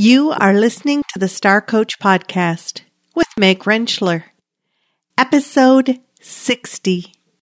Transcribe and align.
You 0.00 0.30
are 0.30 0.54
listening 0.54 1.02
to 1.12 1.18
the 1.18 1.26
Star 1.26 1.60
Coach 1.60 1.98
Podcast 1.98 2.82
with 3.16 3.26
Meg 3.36 3.64
Rentschler, 3.64 4.22
episode 5.18 5.98
60. 6.20 7.12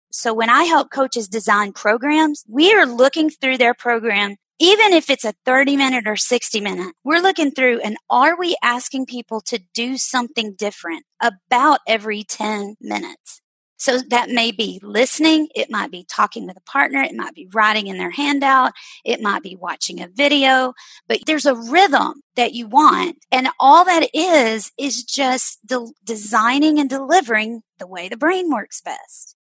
So 0.10 0.34
when 0.34 0.50
I 0.50 0.64
help 0.64 0.90
coaches 0.90 1.28
design 1.28 1.74
programs, 1.74 2.46
we 2.48 2.74
are 2.74 2.86
looking 2.86 3.30
through 3.30 3.58
their 3.58 3.74
program, 3.74 4.38
even 4.58 4.94
if 4.94 5.10
it's 5.10 5.26
a 5.26 5.34
30 5.46 5.76
minute 5.76 6.08
or 6.08 6.16
60 6.16 6.62
minute, 6.62 6.94
we're 7.04 7.20
looking 7.20 7.52
through 7.52 7.82
and 7.82 7.98
are 8.10 8.40
we 8.40 8.56
asking 8.64 9.08
people 9.08 9.42
to 9.42 9.60
do 9.74 9.98
something 9.98 10.54
different 10.54 11.04
about 11.22 11.82
every 11.86 12.24
10 12.24 12.78
minutes? 12.80 13.42
So 13.80 14.00
that 14.10 14.30
may 14.30 14.52
be 14.52 14.82
listening. 14.84 15.48
It 15.56 15.72
might 15.72 15.90
be 15.90 16.04
talking 16.04 16.46
with 16.46 16.58
a 16.58 16.62
partner. 16.70 17.02
It 17.02 17.16
might 17.16 17.34
be 17.34 17.48
writing 17.54 17.88
in 17.88 17.98
their 17.98 18.12
handout. 18.12 18.74
It 19.06 19.22
might 19.22 19.42
be 19.42 19.56
watching 19.56 20.02
a 20.02 20.10
video, 20.10 20.74
but 21.08 21.22
there's 21.26 21.46
a 21.46 21.56
rhythm 21.56 22.22
that 22.36 22.52
you 22.52 22.68
want. 22.68 23.20
And 23.32 23.48
all 23.58 23.86
that 23.86 24.10
is, 24.14 24.74
is 24.78 25.06
just 25.06 25.66
de- 25.66 25.94
designing 26.04 26.78
and 26.78 26.90
delivering 26.90 27.62
the 27.78 27.88
way 27.88 28.10
the 28.10 28.18
brain 28.18 28.52
works 28.52 28.82
best. 28.82 29.38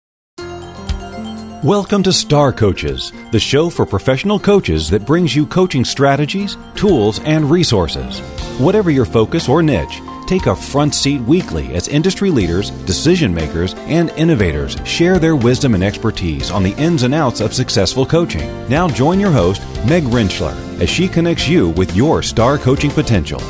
Welcome 1.64 2.05
to 2.05 2.12
Star 2.12 2.52
Coaches, 2.52 3.12
the 3.33 3.41
show 3.41 3.69
for 3.69 3.84
professional 3.84 4.39
coaches 4.39 4.89
that 4.91 5.05
brings 5.05 5.34
you 5.34 5.47
coaching 5.47 5.84
strategies, 5.84 6.56
tools, 6.77 7.19
and 7.25 7.50
resources. 7.50 8.20
Whatever 8.61 8.92
your 8.92 9.05
focus 9.05 9.48
or 9.48 9.64
niche, 9.64 10.00
take 10.28 10.45
a 10.45 10.55
front 10.55 10.95
seat 10.95 11.23
weekly 11.23 11.74
as 11.74 11.88
industry 11.88 12.30
leaders, 12.30 12.70
decision 12.84 13.32
makers, 13.32 13.74
and 13.86 14.10
innovators 14.10 14.77
share 14.84 15.19
their 15.19 15.34
wisdom 15.34 15.74
and 15.74 15.82
expertise 15.82 16.50
on 16.50 16.62
the 16.62 16.74
ins 16.77 17.02
and 17.02 17.14
outs 17.14 17.41
of 17.41 17.55
successful 17.55 18.05
coaching. 18.05 18.46
Now 18.69 18.88
join 18.88 19.19
your 19.19 19.30
host, 19.30 19.62
Meg 19.86 20.05
Rentschler, 20.05 20.55
as 20.83 20.91
she 20.91 21.09
connects 21.09 21.48
you 21.48 21.70
with 21.70 21.96
your 21.96 22.22
star 22.22 22.59
coaching 22.59 22.91
potential. 22.91 23.41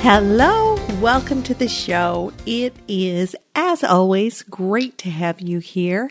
Hello, 0.00 0.76
welcome 1.00 1.42
to 1.42 1.52
the 1.52 1.68
show. 1.68 2.32
It 2.46 2.74
is, 2.88 3.36
as 3.54 3.84
always, 3.84 4.42
great 4.42 4.96
to 4.98 5.10
have 5.10 5.42
you 5.42 5.58
here. 5.58 6.10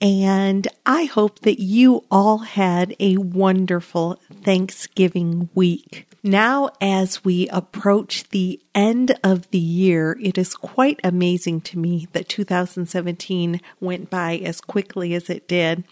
And 0.00 0.68
I 0.86 1.04
hope 1.04 1.40
that 1.40 1.60
you 1.60 2.04
all 2.10 2.38
had 2.38 2.96
a 2.98 3.18
wonderful 3.18 4.18
Thanksgiving 4.42 5.50
week. 5.54 6.06
Now, 6.26 6.70
as 6.80 7.24
we 7.24 7.48
approach 7.50 8.28
the 8.30 8.60
end 8.76 9.18
of 9.24 9.50
the 9.50 9.58
year, 9.58 10.16
it 10.22 10.36
is 10.36 10.54
quite 10.54 11.00
amazing 11.02 11.62
to 11.62 11.78
me 11.78 12.06
that 12.12 12.28
2017 12.28 13.60
went 13.80 14.10
by 14.10 14.36
as 14.36 14.60
quickly 14.60 15.14
as 15.14 15.30
it 15.30 15.48
did. 15.48 15.82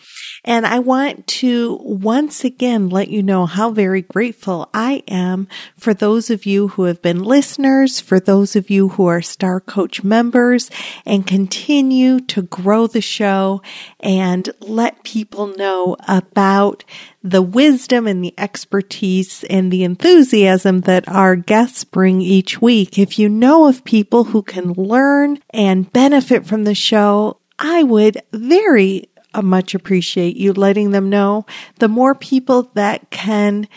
And 0.45 0.67
I 0.67 0.79
want 0.79 1.27
to 1.27 1.79
once 1.83 2.45
again 2.45 2.91
let 2.91 3.09
you 3.09 3.23
know 3.23 3.47
how 3.47 3.71
very 3.71 4.03
grateful 4.03 4.69
I 4.75 5.03
am 5.09 5.49
for 5.79 5.95
those 5.95 6.29
of 6.29 6.45
you 6.45 6.69
who 6.69 6.85
have 6.85 7.01
been 7.01 7.25
listeners, 7.25 7.99
for 7.99 8.21
those 8.21 8.55
of 8.55 8.69
you 8.69 8.91
who 8.91 9.07
are 9.07 9.23
Star 9.23 9.59
Coach 9.59 10.05
members 10.05 10.71
and 11.07 11.27
continue 11.27 12.21
to 12.21 12.43
grow 12.43 12.87
the 12.87 13.01
show 13.01 13.63
and 14.01 14.51
let 14.61 15.03
people 15.03 15.47
know 15.47 15.97
about 16.07 16.85
the 17.23 17.41
wisdom 17.41 18.07
and 18.07 18.23
the 18.23 18.35
expertise 18.37 19.45
and 19.45 19.73
the 19.73 19.83
enthusiasm 19.83 20.83
that 20.83 21.09
our 21.09 21.35
guests 21.35 21.83
bring 21.83 22.21
each 22.21 22.61
week. 22.61 22.74
If 22.83 23.19
you 23.19 23.29
know 23.29 23.67
of 23.69 23.85
people 23.85 24.25
who 24.25 24.43
can 24.43 24.73
learn 24.73 25.39
and 25.51 25.93
benefit 25.93 26.45
from 26.45 26.65
the 26.65 26.75
show, 26.75 27.39
I 27.59 27.85
would 27.85 28.21
very 28.33 29.09
uh, 29.33 29.43
much 29.43 29.75
appreciate 29.75 30.37
you 30.37 30.53
letting 30.53 30.91
them 30.91 31.09
know. 31.09 31.47
The 31.79 31.89
more 31.89 32.15
people 32.15 32.71
that 32.75 33.11
can 33.11 33.69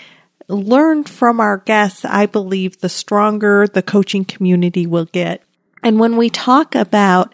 learn 0.47 1.03
from 1.03 1.39
our 1.39 1.59
guests, 1.59 2.05
I 2.05 2.25
believe 2.25 2.79
the 2.79 2.89
stronger 2.89 3.67
the 3.67 3.83
coaching 3.83 4.25
community 4.25 4.87
will 4.87 5.05
get. 5.05 5.43
And 5.83 5.99
when 5.99 6.17
we 6.17 6.31
talk 6.31 6.73
about 6.73 7.33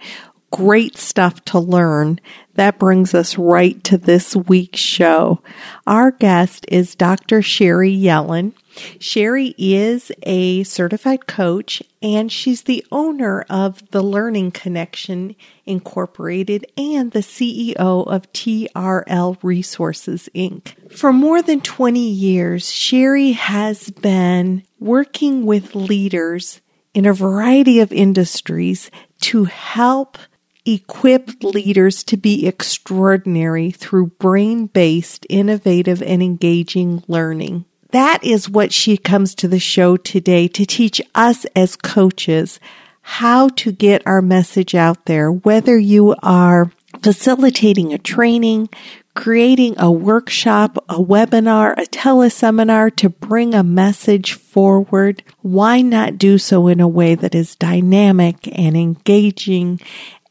great 0.53 0.95
stuff 0.95 1.43
to 1.45 1.57
learn. 1.57 2.19
That 2.53 2.77
brings 2.77 3.15
us 3.15 3.39
right 3.39 3.83
to 3.85 3.97
this 3.97 4.35
week's 4.35 4.79
show. 4.79 5.41
Our 5.87 6.11
guest 6.11 6.67
is 6.67 6.93
Dr. 6.93 7.41
Sherry 7.41 7.91
Yellen. 7.91 8.53
Sherry 8.99 9.55
is 9.57 10.11
a 10.21 10.63
certified 10.63 11.25
coach 11.25 11.81
and 12.03 12.31
she's 12.31 12.63
the 12.63 12.85
owner 12.91 13.41
of 13.49 13.89
the 13.89 14.03
Learning 14.03 14.51
Connection 14.51 15.35
Incorporated 15.65 16.67
and 16.77 17.11
the 17.11 17.19
CEO 17.19 17.75
of 18.05 18.31
TRL 18.31 19.37
Resources 19.41 20.29
Inc. 20.35 20.91
For 20.95 21.11
more 21.11 21.41
than 21.41 21.61
20 21.61 21.99
years, 21.99 22.71
Sherry 22.71 23.31
has 23.31 23.89
been 23.89 24.61
working 24.79 25.47
with 25.47 25.73
leaders 25.73 26.61
in 26.93 27.07
a 27.07 27.13
variety 27.13 27.79
of 27.79 27.91
industries 27.91 28.91
to 29.21 29.45
help 29.45 30.19
equip 30.65 31.43
leaders 31.43 32.03
to 32.05 32.17
be 32.17 32.47
extraordinary 32.47 33.71
through 33.71 34.07
brain 34.07 34.67
based, 34.67 35.25
innovative, 35.29 36.01
and 36.01 36.23
engaging 36.23 37.03
learning. 37.07 37.65
That 37.91 38.23
is 38.23 38.49
what 38.49 38.73
she 38.73 38.97
comes 38.97 39.35
to 39.35 39.47
the 39.47 39.59
show 39.59 39.97
today 39.97 40.47
to 40.49 40.65
teach 40.65 41.01
us 41.13 41.45
as 41.55 41.75
coaches 41.75 42.59
how 43.03 43.49
to 43.49 43.71
get 43.71 44.01
our 44.07 44.21
message 44.21 44.73
out 44.73 45.05
there, 45.05 45.31
whether 45.31 45.77
you 45.77 46.15
are 46.23 46.71
facilitating 47.03 47.93
a 47.93 47.97
training, 47.97 48.69
creating 49.13 49.75
a 49.77 49.91
workshop, 49.91 50.77
a 50.89 50.95
webinar, 50.95 51.73
a 51.77 51.85
teleseminar 51.85 52.95
to 52.95 53.09
bring 53.09 53.53
a 53.53 53.63
message 53.63 54.33
forward. 54.33 55.21
Why 55.41 55.81
not 55.81 56.17
do 56.17 56.37
so 56.37 56.67
in 56.67 56.79
a 56.79 56.87
way 56.87 57.13
that 57.15 57.35
is 57.35 57.55
dynamic 57.55 58.47
and 58.57 58.75
engaging 58.77 59.79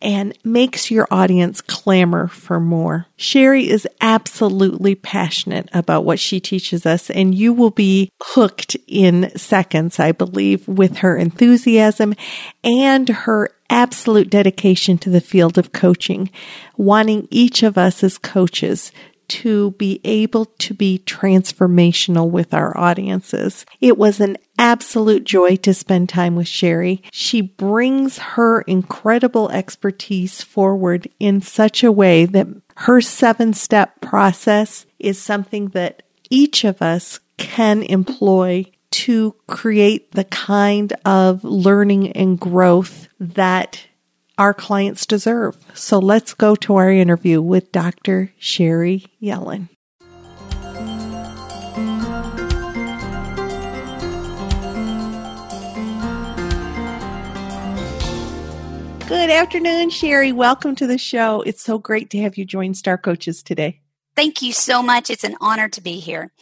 and 0.03 0.37
makes 0.45 0.91
your 0.91 1.07
audience 1.11 1.61
clamor 1.61 2.27
for 2.27 2.59
more. 2.61 3.07
Sherry 3.17 3.71
is 3.71 3.87
absolutely 4.01 4.97
passionate 4.97 5.69
about 5.73 6.05
what 6.05 6.19
she 6.19 6.41
teaches 6.41 6.85
us, 6.85 7.09
and 7.09 7.35
you 7.35 7.53
will 7.53 7.71
be 7.71 8.11
hooked 8.21 8.77
in 8.87 9.31
seconds, 9.39 10.01
I 10.01 10.13
believe, 10.13 10.67
with 10.67 10.99
her 10.99 11.17
enthusiasm 11.17 12.15
and 12.65 13.09
her 13.09 13.51
absolute 13.71 14.29
dedication 14.29 14.99
to 14.99 15.09
the 15.09 15.21
field 15.21 15.57
of 15.57 15.73
coaching, 15.73 16.31
wanting 16.77 17.27
each 17.31 17.63
of 17.63 17.79
us 17.79 18.05
as 18.05 18.19
coaches 18.19 18.93
to 19.33 19.71
be 19.73 19.99
able 20.05 20.45
to 20.45 20.75
be 20.75 21.03
transformational 21.07 22.29
with 22.29 22.53
our 22.53 22.77
audiences. 22.77 23.65
It 23.81 23.97
was 23.97 24.21
an 24.21 24.37
absolute 24.59 25.25
joy 25.25 25.57
to 25.57 25.73
spend 25.73 26.11
time 26.11 26.37
with 26.37 26.47
Sherry. 26.47 27.03
She 27.13 27.41
brings 27.41 28.19
her 28.19 28.61
incredible 28.63 29.49
expertise 29.49 30.43
forward 30.43 31.09
in 31.19 31.41
such 31.41 31.83
a 31.83 31.91
way 31.91 32.27
that 32.27 32.47
her 32.77 33.01
seven 33.01 33.55
step 33.55 34.03
process 34.03 34.85
is 34.99 35.19
something 35.21 35.69
that 35.69 36.03
each 36.29 36.65
of 36.65 36.83
us 36.83 37.19
can 37.39 37.83
employ 37.85 38.67
to 38.91 39.35
create 39.47 40.13
the 40.13 40.25
kind 40.25 40.93
of 41.07 41.43
learning 41.43 42.13
and 42.13 42.39
growth 42.39 43.09
that 43.19 43.87
our 44.39 44.55
clients 44.55 45.07
deserve. 45.07 45.57
So 45.75 45.99
let's 45.99 46.35
go 46.35 46.55
to 46.57 46.77
our 46.77 46.91
interview 46.91 47.41
with 47.41 47.73
Dr. 47.73 48.33
Sherry 48.39 49.07
Yellen. 49.23 49.69
Good 59.09 59.29
afternoon, 59.29 59.91
Sherry. 59.91 60.33
Welcome 60.33 60.75
to 60.77 60.87
the 60.87 60.97
show. 60.97 61.43
It's 61.43 61.63
so 61.63 61.77
great 61.77 62.09
to 62.11 62.19
have 62.23 62.39
you 62.39 62.47
join 62.47 62.73
Star 62.73 62.97
Coaches 62.97 63.43
today. 63.43 63.81
Thank 64.17 64.41
you 64.41 64.53
so 64.53 64.83
much. 64.83 65.11
It's 65.11 65.25
an 65.25 65.37
honor 65.41 65.69
to 65.69 65.81
be 65.83 66.01
here. 66.01 66.33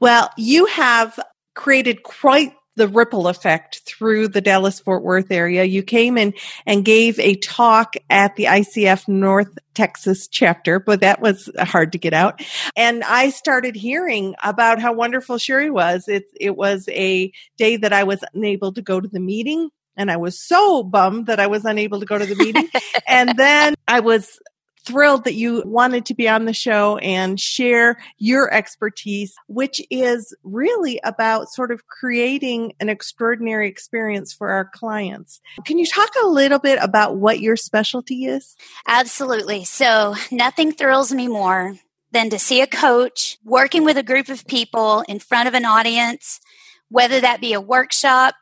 Well, 0.00 0.30
you 0.38 0.66
have 0.66 1.18
created 1.54 2.02
quite 2.02 2.54
the 2.80 2.88
ripple 2.88 3.28
effect 3.28 3.82
through 3.84 4.26
the 4.26 4.40
Dallas 4.40 4.80
Fort 4.80 5.02
Worth 5.02 5.30
area. 5.30 5.64
You 5.64 5.82
came 5.82 6.16
in 6.16 6.32
and 6.64 6.82
gave 6.82 7.20
a 7.20 7.34
talk 7.34 7.92
at 8.08 8.36
the 8.36 8.44
ICF 8.44 9.06
North 9.06 9.58
Texas 9.74 10.26
chapter, 10.28 10.80
but 10.80 11.00
that 11.00 11.20
was 11.20 11.50
hard 11.58 11.92
to 11.92 11.98
get 11.98 12.14
out. 12.14 12.40
And 12.74 13.04
I 13.04 13.28
started 13.28 13.76
hearing 13.76 14.34
about 14.42 14.80
how 14.80 14.94
wonderful 14.94 15.36
Sherry 15.36 15.70
was. 15.70 16.08
It, 16.08 16.24
it 16.40 16.56
was 16.56 16.88
a 16.88 17.30
day 17.58 17.76
that 17.76 17.92
I 17.92 18.04
was 18.04 18.24
unable 18.32 18.72
to 18.72 18.80
go 18.80 18.98
to 18.98 19.08
the 19.08 19.20
meeting. 19.20 19.68
And 19.94 20.10
I 20.10 20.16
was 20.16 20.42
so 20.42 20.82
bummed 20.82 21.26
that 21.26 21.38
I 21.38 21.48
was 21.48 21.66
unable 21.66 22.00
to 22.00 22.06
go 22.06 22.16
to 22.16 22.24
the 22.24 22.34
meeting. 22.34 22.66
and 23.06 23.36
then 23.36 23.74
I 23.86 24.00
was 24.00 24.40
thrilled 24.86 25.24
that 25.24 25.34
you 25.34 25.62
wanted 25.66 26.06
to 26.06 26.14
be 26.14 26.28
on 26.28 26.44
the 26.44 26.52
show 26.52 26.96
and 26.98 27.38
share 27.38 27.96
your 28.18 28.52
expertise, 28.52 29.34
which 29.46 29.80
is 29.90 30.34
really 30.42 31.00
about 31.04 31.48
sort 31.48 31.70
of 31.70 31.86
creating 31.86 32.72
an 32.80 32.88
extraordinary 32.88 33.68
experience 33.68 34.32
for 34.32 34.50
our 34.50 34.64
clients. 34.64 35.40
Can 35.64 35.78
you 35.78 35.86
talk 35.86 36.10
a 36.22 36.26
little 36.26 36.58
bit 36.58 36.78
about 36.82 37.16
what 37.16 37.40
your 37.40 37.56
specialty 37.56 38.26
is? 38.26 38.56
Absolutely. 38.86 39.64
So, 39.64 40.14
nothing 40.30 40.72
thrills 40.72 41.12
me 41.12 41.28
more 41.28 41.76
than 42.12 42.30
to 42.30 42.38
see 42.38 42.60
a 42.60 42.66
coach 42.66 43.38
working 43.44 43.84
with 43.84 43.96
a 43.96 44.02
group 44.02 44.28
of 44.28 44.46
people 44.46 45.04
in 45.08 45.18
front 45.18 45.48
of 45.48 45.54
an 45.54 45.64
audience, 45.64 46.40
whether 46.88 47.20
that 47.20 47.40
be 47.40 47.52
a 47.52 47.60
workshop 47.60 48.34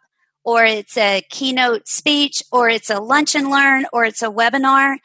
or 0.45 0.65
it's 0.65 0.97
a 0.97 1.23
keynote 1.29 1.87
speech 1.89 2.43
or 2.51 2.69
it's 2.69 2.91
a 2.91 3.01
lunch 3.01 3.35
and 3.35 3.51
learn 3.51 3.85
or 3.93 4.05
it's 4.05 4.23
a 4.23 4.31
webinar. 4.31 4.97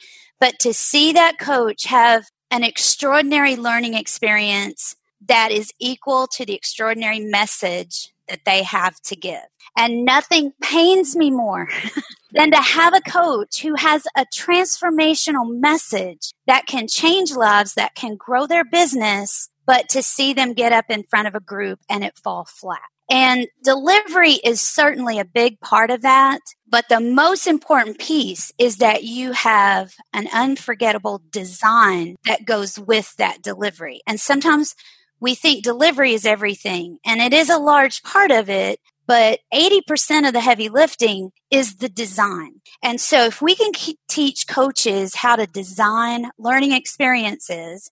But 0.43 0.59
to 0.59 0.73
see 0.73 1.13
that 1.13 1.39
coach 1.39 1.85
have 1.85 2.25
an 2.51 2.65
extraordinary 2.65 3.55
learning 3.55 3.93
experience 3.93 4.93
that 5.25 5.51
is 5.53 5.71
equal 5.79 6.27
to 6.33 6.45
the 6.45 6.53
extraordinary 6.53 7.21
message 7.21 8.13
that 8.27 8.41
they 8.45 8.63
have 8.63 8.99
to 9.03 9.15
give. 9.15 9.45
And 9.77 10.03
nothing 10.03 10.51
pains 10.61 11.15
me 11.15 11.31
more 11.31 11.69
than 12.33 12.51
to 12.51 12.57
have 12.57 12.93
a 12.93 12.99
coach 12.99 13.61
who 13.61 13.75
has 13.75 14.05
a 14.17 14.25
transformational 14.35 15.49
message 15.49 16.33
that 16.45 16.65
can 16.65 16.89
change 16.89 17.31
lives, 17.31 17.75
that 17.75 17.95
can 17.95 18.17
grow 18.17 18.45
their 18.45 18.65
business, 18.65 19.47
but 19.65 19.87
to 19.87 20.03
see 20.03 20.33
them 20.33 20.51
get 20.51 20.73
up 20.73 20.89
in 20.89 21.03
front 21.03 21.29
of 21.29 21.35
a 21.35 21.39
group 21.39 21.79
and 21.89 22.03
it 22.03 22.17
fall 22.21 22.43
flat. 22.43 22.81
And 23.09 23.47
delivery 23.63 24.33
is 24.43 24.61
certainly 24.61 25.19
a 25.19 25.25
big 25.25 25.59
part 25.59 25.91
of 25.91 26.01
that. 26.01 26.39
But 26.67 26.85
the 26.89 26.99
most 26.99 27.47
important 27.47 27.99
piece 27.99 28.51
is 28.57 28.77
that 28.77 29.03
you 29.03 29.33
have 29.33 29.93
an 30.13 30.27
unforgettable 30.33 31.21
design 31.29 32.15
that 32.25 32.45
goes 32.45 32.79
with 32.79 33.15
that 33.17 33.41
delivery. 33.41 34.01
And 34.07 34.19
sometimes 34.19 34.73
we 35.19 35.35
think 35.35 35.63
delivery 35.63 36.13
is 36.13 36.25
everything, 36.25 36.97
and 37.05 37.21
it 37.21 37.33
is 37.33 37.49
a 37.49 37.57
large 37.57 38.03
part 38.03 38.31
of 38.31 38.49
it, 38.49 38.79
but 39.05 39.39
80% 39.53 40.27
of 40.27 40.33
the 40.33 40.41
heavy 40.41 40.67
lifting 40.67 41.31
is 41.51 41.75
the 41.75 41.89
design. 41.89 42.61
And 42.81 42.99
so 42.99 43.25
if 43.25 43.41
we 43.41 43.55
can 43.55 43.71
teach 44.09 44.47
coaches 44.47 45.15
how 45.15 45.35
to 45.35 45.45
design 45.45 46.31
learning 46.37 46.73
experiences 46.73 47.91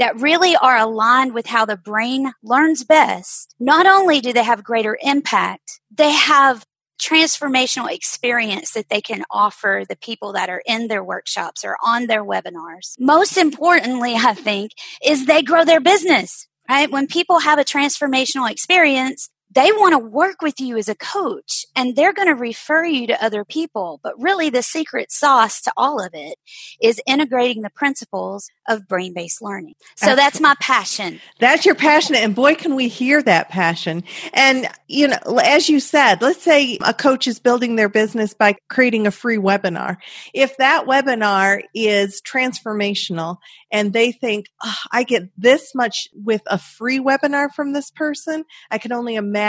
that 0.00 0.20
really 0.20 0.56
are 0.56 0.76
aligned 0.76 1.32
with 1.32 1.46
how 1.46 1.64
the 1.64 1.76
brain 1.76 2.32
learns 2.42 2.82
best, 2.82 3.54
not 3.60 3.86
only 3.86 4.20
do 4.20 4.32
they 4.32 4.42
have 4.42 4.64
greater 4.64 4.98
impact, 5.00 5.80
they 5.96 6.10
have 6.10 6.64
transformational 7.00 7.90
experience 7.90 8.72
that 8.72 8.88
they 8.90 9.00
can 9.00 9.22
offer 9.30 9.84
the 9.88 9.96
people 9.96 10.32
that 10.32 10.50
are 10.50 10.62
in 10.66 10.88
their 10.88 11.04
workshops 11.04 11.64
or 11.64 11.76
on 11.86 12.08
their 12.08 12.24
webinars. 12.24 12.94
Most 12.98 13.36
importantly, 13.38 14.16
I 14.16 14.34
think, 14.34 14.72
is 15.04 15.26
they 15.26 15.42
grow 15.42 15.64
their 15.64 15.80
business 15.80 16.48
right? 16.70 16.90
When 16.90 17.08
people 17.08 17.40
have 17.40 17.58
a 17.58 17.64
transformational 17.64 18.50
experience, 18.50 19.28
they 19.50 19.72
want 19.72 19.92
to 19.92 19.98
work 19.98 20.42
with 20.42 20.60
you 20.60 20.76
as 20.76 20.88
a 20.88 20.94
coach 20.94 21.66
and 21.74 21.96
they're 21.96 22.12
going 22.12 22.28
to 22.28 22.34
refer 22.34 22.84
you 22.84 23.08
to 23.08 23.24
other 23.24 23.44
people. 23.44 24.00
But 24.02 24.20
really, 24.20 24.50
the 24.50 24.62
secret 24.62 25.10
sauce 25.10 25.60
to 25.62 25.72
all 25.76 26.04
of 26.04 26.12
it 26.14 26.36
is 26.80 27.00
integrating 27.06 27.62
the 27.62 27.70
principles 27.70 28.48
of 28.68 28.86
brain 28.86 29.12
based 29.12 29.42
learning. 29.42 29.74
So 29.96 30.14
that's 30.14 30.40
my 30.40 30.54
passion. 30.60 31.20
That's 31.40 31.66
your 31.66 31.74
passion. 31.74 32.14
And 32.14 32.34
boy, 32.34 32.54
can 32.54 32.76
we 32.76 32.88
hear 32.88 33.22
that 33.22 33.48
passion. 33.48 34.04
And, 34.32 34.68
you 34.86 35.08
know, 35.08 35.40
as 35.42 35.68
you 35.68 35.80
said, 35.80 36.22
let's 36.22 36.42
say 36.42 36.78
a 36.84 36.94
coach 36.94 37.26
is 37.26 37.40
building 37.40 37.76
their 37.76 37.88
business 37.88 38.34
by 38.34 38.56
creating 38.68 39.06
a 39.06 39.10
free 39.10 39.38
webinar. 39.38 39.96
If 40.32 40.56
that 40.58 40.86
webinar 40.86 41.62
is 41.74 42.22
transformational 42.22 43.38
and 43.72 43.92
they 43.92 44.12
think, 44.12 44.46
oh, 44.62 44.76
I 44.92 45.02
get 45.02 45.24
this 45.36 45.74
much 45.74 46.08
with 46.14 46.42
a 46.46 46.58
free 46.58 47.00
webinar 47.00 47.52
from 47.52 47.72
this 47.72 47.90
person, 47.90 48.44
I 48.70 48.78
can 48.78 48.92
only 48.92 49.16
imagine 49.16 49.39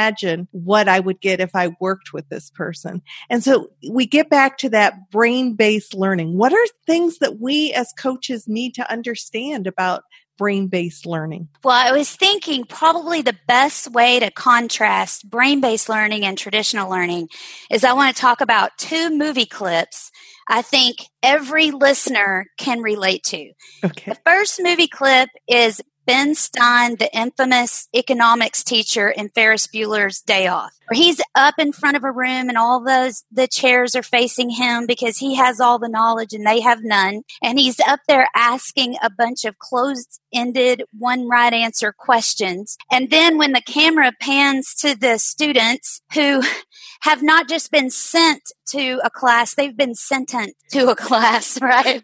what 0.51 0.87
I 0.87 0.99
would 0.99 1.21
get 1.21 1.39
if 1.39 1.55
I 1.55 1.75
worked 1.79 2.13
with 2.13 2.27
this 2.29 2.49
person. 2.49 3.01
And 3.29 3.43
so 3.43 3.71
we 3.89 4.05
get 4.05 4.29
back 4.29 4.57
to 4.59 4.69
that 4.69 5.09
brain 5.11 5.55
based 5.55 5.93
learning. 5.93 6.37
What 6.37 6.53
are 6.53 6.65
things 6.85 7.19
that 7.19 7.39
we 7.39 7.73
as 7.73 7.93
coaches 7.97 8.47
need 8.47 8.75
to 8.75 8.91
understand 8.91 9.67
about 9.67 10.03
brain 10.37 10.67
based 10.67 11.05
learning? 11.05 11.49
Well, 11.63 11.75
I 11.75 11.91
was 11.91 12.15
thinking 12.15 12.65
probably 12.65 13.21
the 13.21 13.37
best 13.47 13.91
way 13.91 14.19
to 14.19 14.31
contrast 14.31 15.29
brain 15.29 15.61
based 15.61 15.89
learning 15.89 16.25
and 16.25 16.37
traditional 16.37 16.89
learning 16.89 17.29
is 17.69 17.83
I 17.83 17.93
want 17.93 18.15
to 18.15 18.21
talk 18.21 18.41
about 18.41 18.77
two 18.77 19.15
movie 19.15 19.45
clips 19.45 20.11
I 20.51 20.61
think 20.61 20.97
every 21.23 21.71
listener 21.71 22.47
can 22.57 22.81
relate 22.81 23.23
to. 23.25 23.51
Okay. 23.85 24.11
The 24.11 24.19
first 24.25 24.59
movie 24.61 24.87
clip 24.87 25.29
is 25.47 25.81
Ben 26.05 26.33
Stein, 26.35 26.95
the 26.95 27.15
infamous 27.15 27.87
economics 27.95 28.63
teacher 28.63 29.09
in 29.09 29.29
Ferris 29.29 29.67
Bueller's 29.67 30.19
Day 30.19 30.47
Off, 30.47 30.73
where 30.91 30.97
he's 30.97 31.21
up 31.35 31.55
in 31.57 31.71
front 31.71 31.95
of 31.95 32.03
a 32.03 32.11
room 32.11 32.49
and 32.49 32.57
all 32.57 32.83
those 32.83 33.23
the 33.31 33.47
chairs 33.47 33.95
are 33.95 34.03
facing 34.03 34.49
him 34.49 34.85
because 34.85 35.17
he 35.17 35.35
has 35.35 35.61
all 35.61 35.79
the 35.79 35.87
knowledge 35.87 36.33
and 36.33 36.45
they 36.45 36.59
have 36.59 36.79
none, 36.83 37.21
and 37.41 37.57
he's 37.57 37.79
up 37.79 38.01
there 38.09 38.27
asking 38.35 38.97
a 39.01 39.09
bunch 39.09 39.45
of 39.45 39.57
closed-ended, 39.57 40.83
one 40.97 41.29
right 41.29 41.53
answer 41.53 41.93
questions. 41.97 42.77
And 42.91 43.09
then 43.09 43.37
when 43.37 43.53
the 43.53 43.61
camera 43.61 44.11
pans 44.19 44.75
to 44.81 44.93
the 44.93 45.17
students 45.17 46.01
who 46.13 46.43
have 47.03 47.23
not 47.23 47.47
just 47.47 47.71
been 47.71 47.89
sent 47.89 48.51
to 48.71 48.99
a 49.03 49.09
class, 49.09 49.55
they've 49.55 49.75
been 49.75 49.95
sentenced 49.95 50.55
to 50.71 50.89
a 50.89 50.95
class, 51.07 51.59
right? 51.61 52.03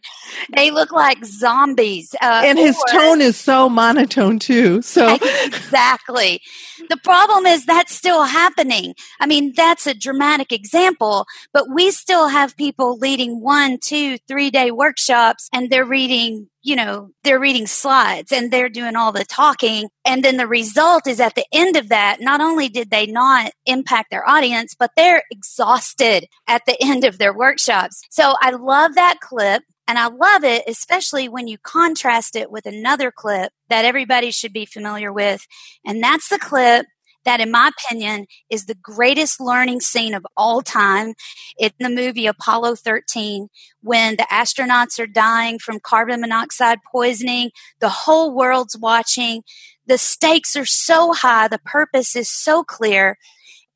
They 0.56 0.72
look 0.72 0.92
like 0.92 1.24
zombies. 1.26 2.16
Uh, 2.22 2.44
and 2.46 2.58
his 2.58 2.78
or, 2.78 3.00
tone 3.00 3.22
is 3.22 3.38
so 3.38 3.70
monotone 3.70 4.40
too. 4.40 4.82
So 4.82 5.16
exactly. 5.46 6.42
The 6.90 6.98
problem 6.98 7.46
is 7.46 7.66
that's 7.66 7.94
still 7.94 8.24
happening. 8.24 8.77
I 9.20 9.26
mean, 9.26 9.54
that's 9.56 9.88
a 9.88 9.94
dramatic 9.94 10.52
example, 10.52 11.26
but 11.54 11.66
we 11.74 11.92
still 11.92 12.28
have 12.30 12.58
people 12.58 12.98
leading 12.98 13.42
one, 13.42 13.78
two, 13.82 14.18
three 14.28 14.50
day 14.50 14.72
workshops 14.72 15.50
and 15.54 15.70
they're 15.70 15.86
reading 15.86 16.50
you 16.68 16.76
know, 16.76 17.12
they're 17.24 17.40
reading 17.40 17.66
slides 17.66 18.34
and 18.34 18.52
they're 18.52 18.68
doing 18.68 18.98
all 18.98 19.14
the 19.14 19.24
talking. 19.24 19.88
And 20.04 20.22
then 20.22 20.36
the 20.36 20.48
result 20.48 21.08
is 21.08 21.22
at 21.22 21.34
the 21.36 21.46
end 21.54 21.78
of 21.78 21.88
that, 21.88 22.18
not 22.20 22.42
only 22.42 22.68
did 22.68 22.92
they 22.92 23.06
not 23.06 23.54
impact 23.66 24.12
their 24.12 24.28
audience, 24.30 24.76
but 24.78 24.92
they're 24.98 25.24
exhausted 25.32 26.26
at 26.46 26.64
the 26.68 26.76
end 26.84 27.06
of 27.06 27.20
their 27.20 27.34
workshops. 27.34 28.02
So 28.10 28.34
I 28.42 28.52
love 28.52 28.96
that 28.96 29.20
clip. 29.22 29.64
And 29.88 29.98
I 29.98 30.08
love 30.08 30.44
it, 30.44 30.66
especially 30.68 31.30
when 31.30 31.48
you 31.48 31.58
contrast 31.58 32.36
it 32.36 32.52
with 32.52 32.66
another 32.66 33.10
clip 33.10 33.54
that 33.70 33.86
everybody 33.86 34.32
should 34.32 34.52
be 34.52 34.66
familiar 34.66 35.14
with. 35.14 35.48
And 35.86 36.04
that's 36.04 36.28
the 36.28 36.38
clip 36.38 36.86
that, 37.28 37.42
in 37.42 37.52
my 37.52 37.70
opinion, 37.78 38.26
is 38.50 38.66
the 38.66 38.76
greatest 38.76 39.40
learning 39.40 39.82
scene 39.82 40.14
of 40.14 40.26
all 40.36 40.62
time. 40.62 41.14
in 41.60 41.72
the 41.80 41.90
movie 41.90 42.26
Apollo 42.26 42.76
13 42.76 43.50
when 43.82 44.16
the 44.16 44.26
astronauts 44.32 44.98
are 45.00 45.08
dying 45.08 45.60
from 45.60 45.80
carbon 45.80 46.22
monoxide 46.22 46.80
poisoning. 46.90 47.52
The 47.80 47.90
whole 47.90 48.34
world's 48.34 48.78
watching. 48.78 49.44
The 49.86 49.98
stakes 49.98 50.56
are 50.56 50.66
so 50.66 51.14
high. 51.14 51.48
The 51.48 51.60
purpose 51.60 52.16
is 52.16 52.30
so 52.30 52.64
clear. 52.64 53.18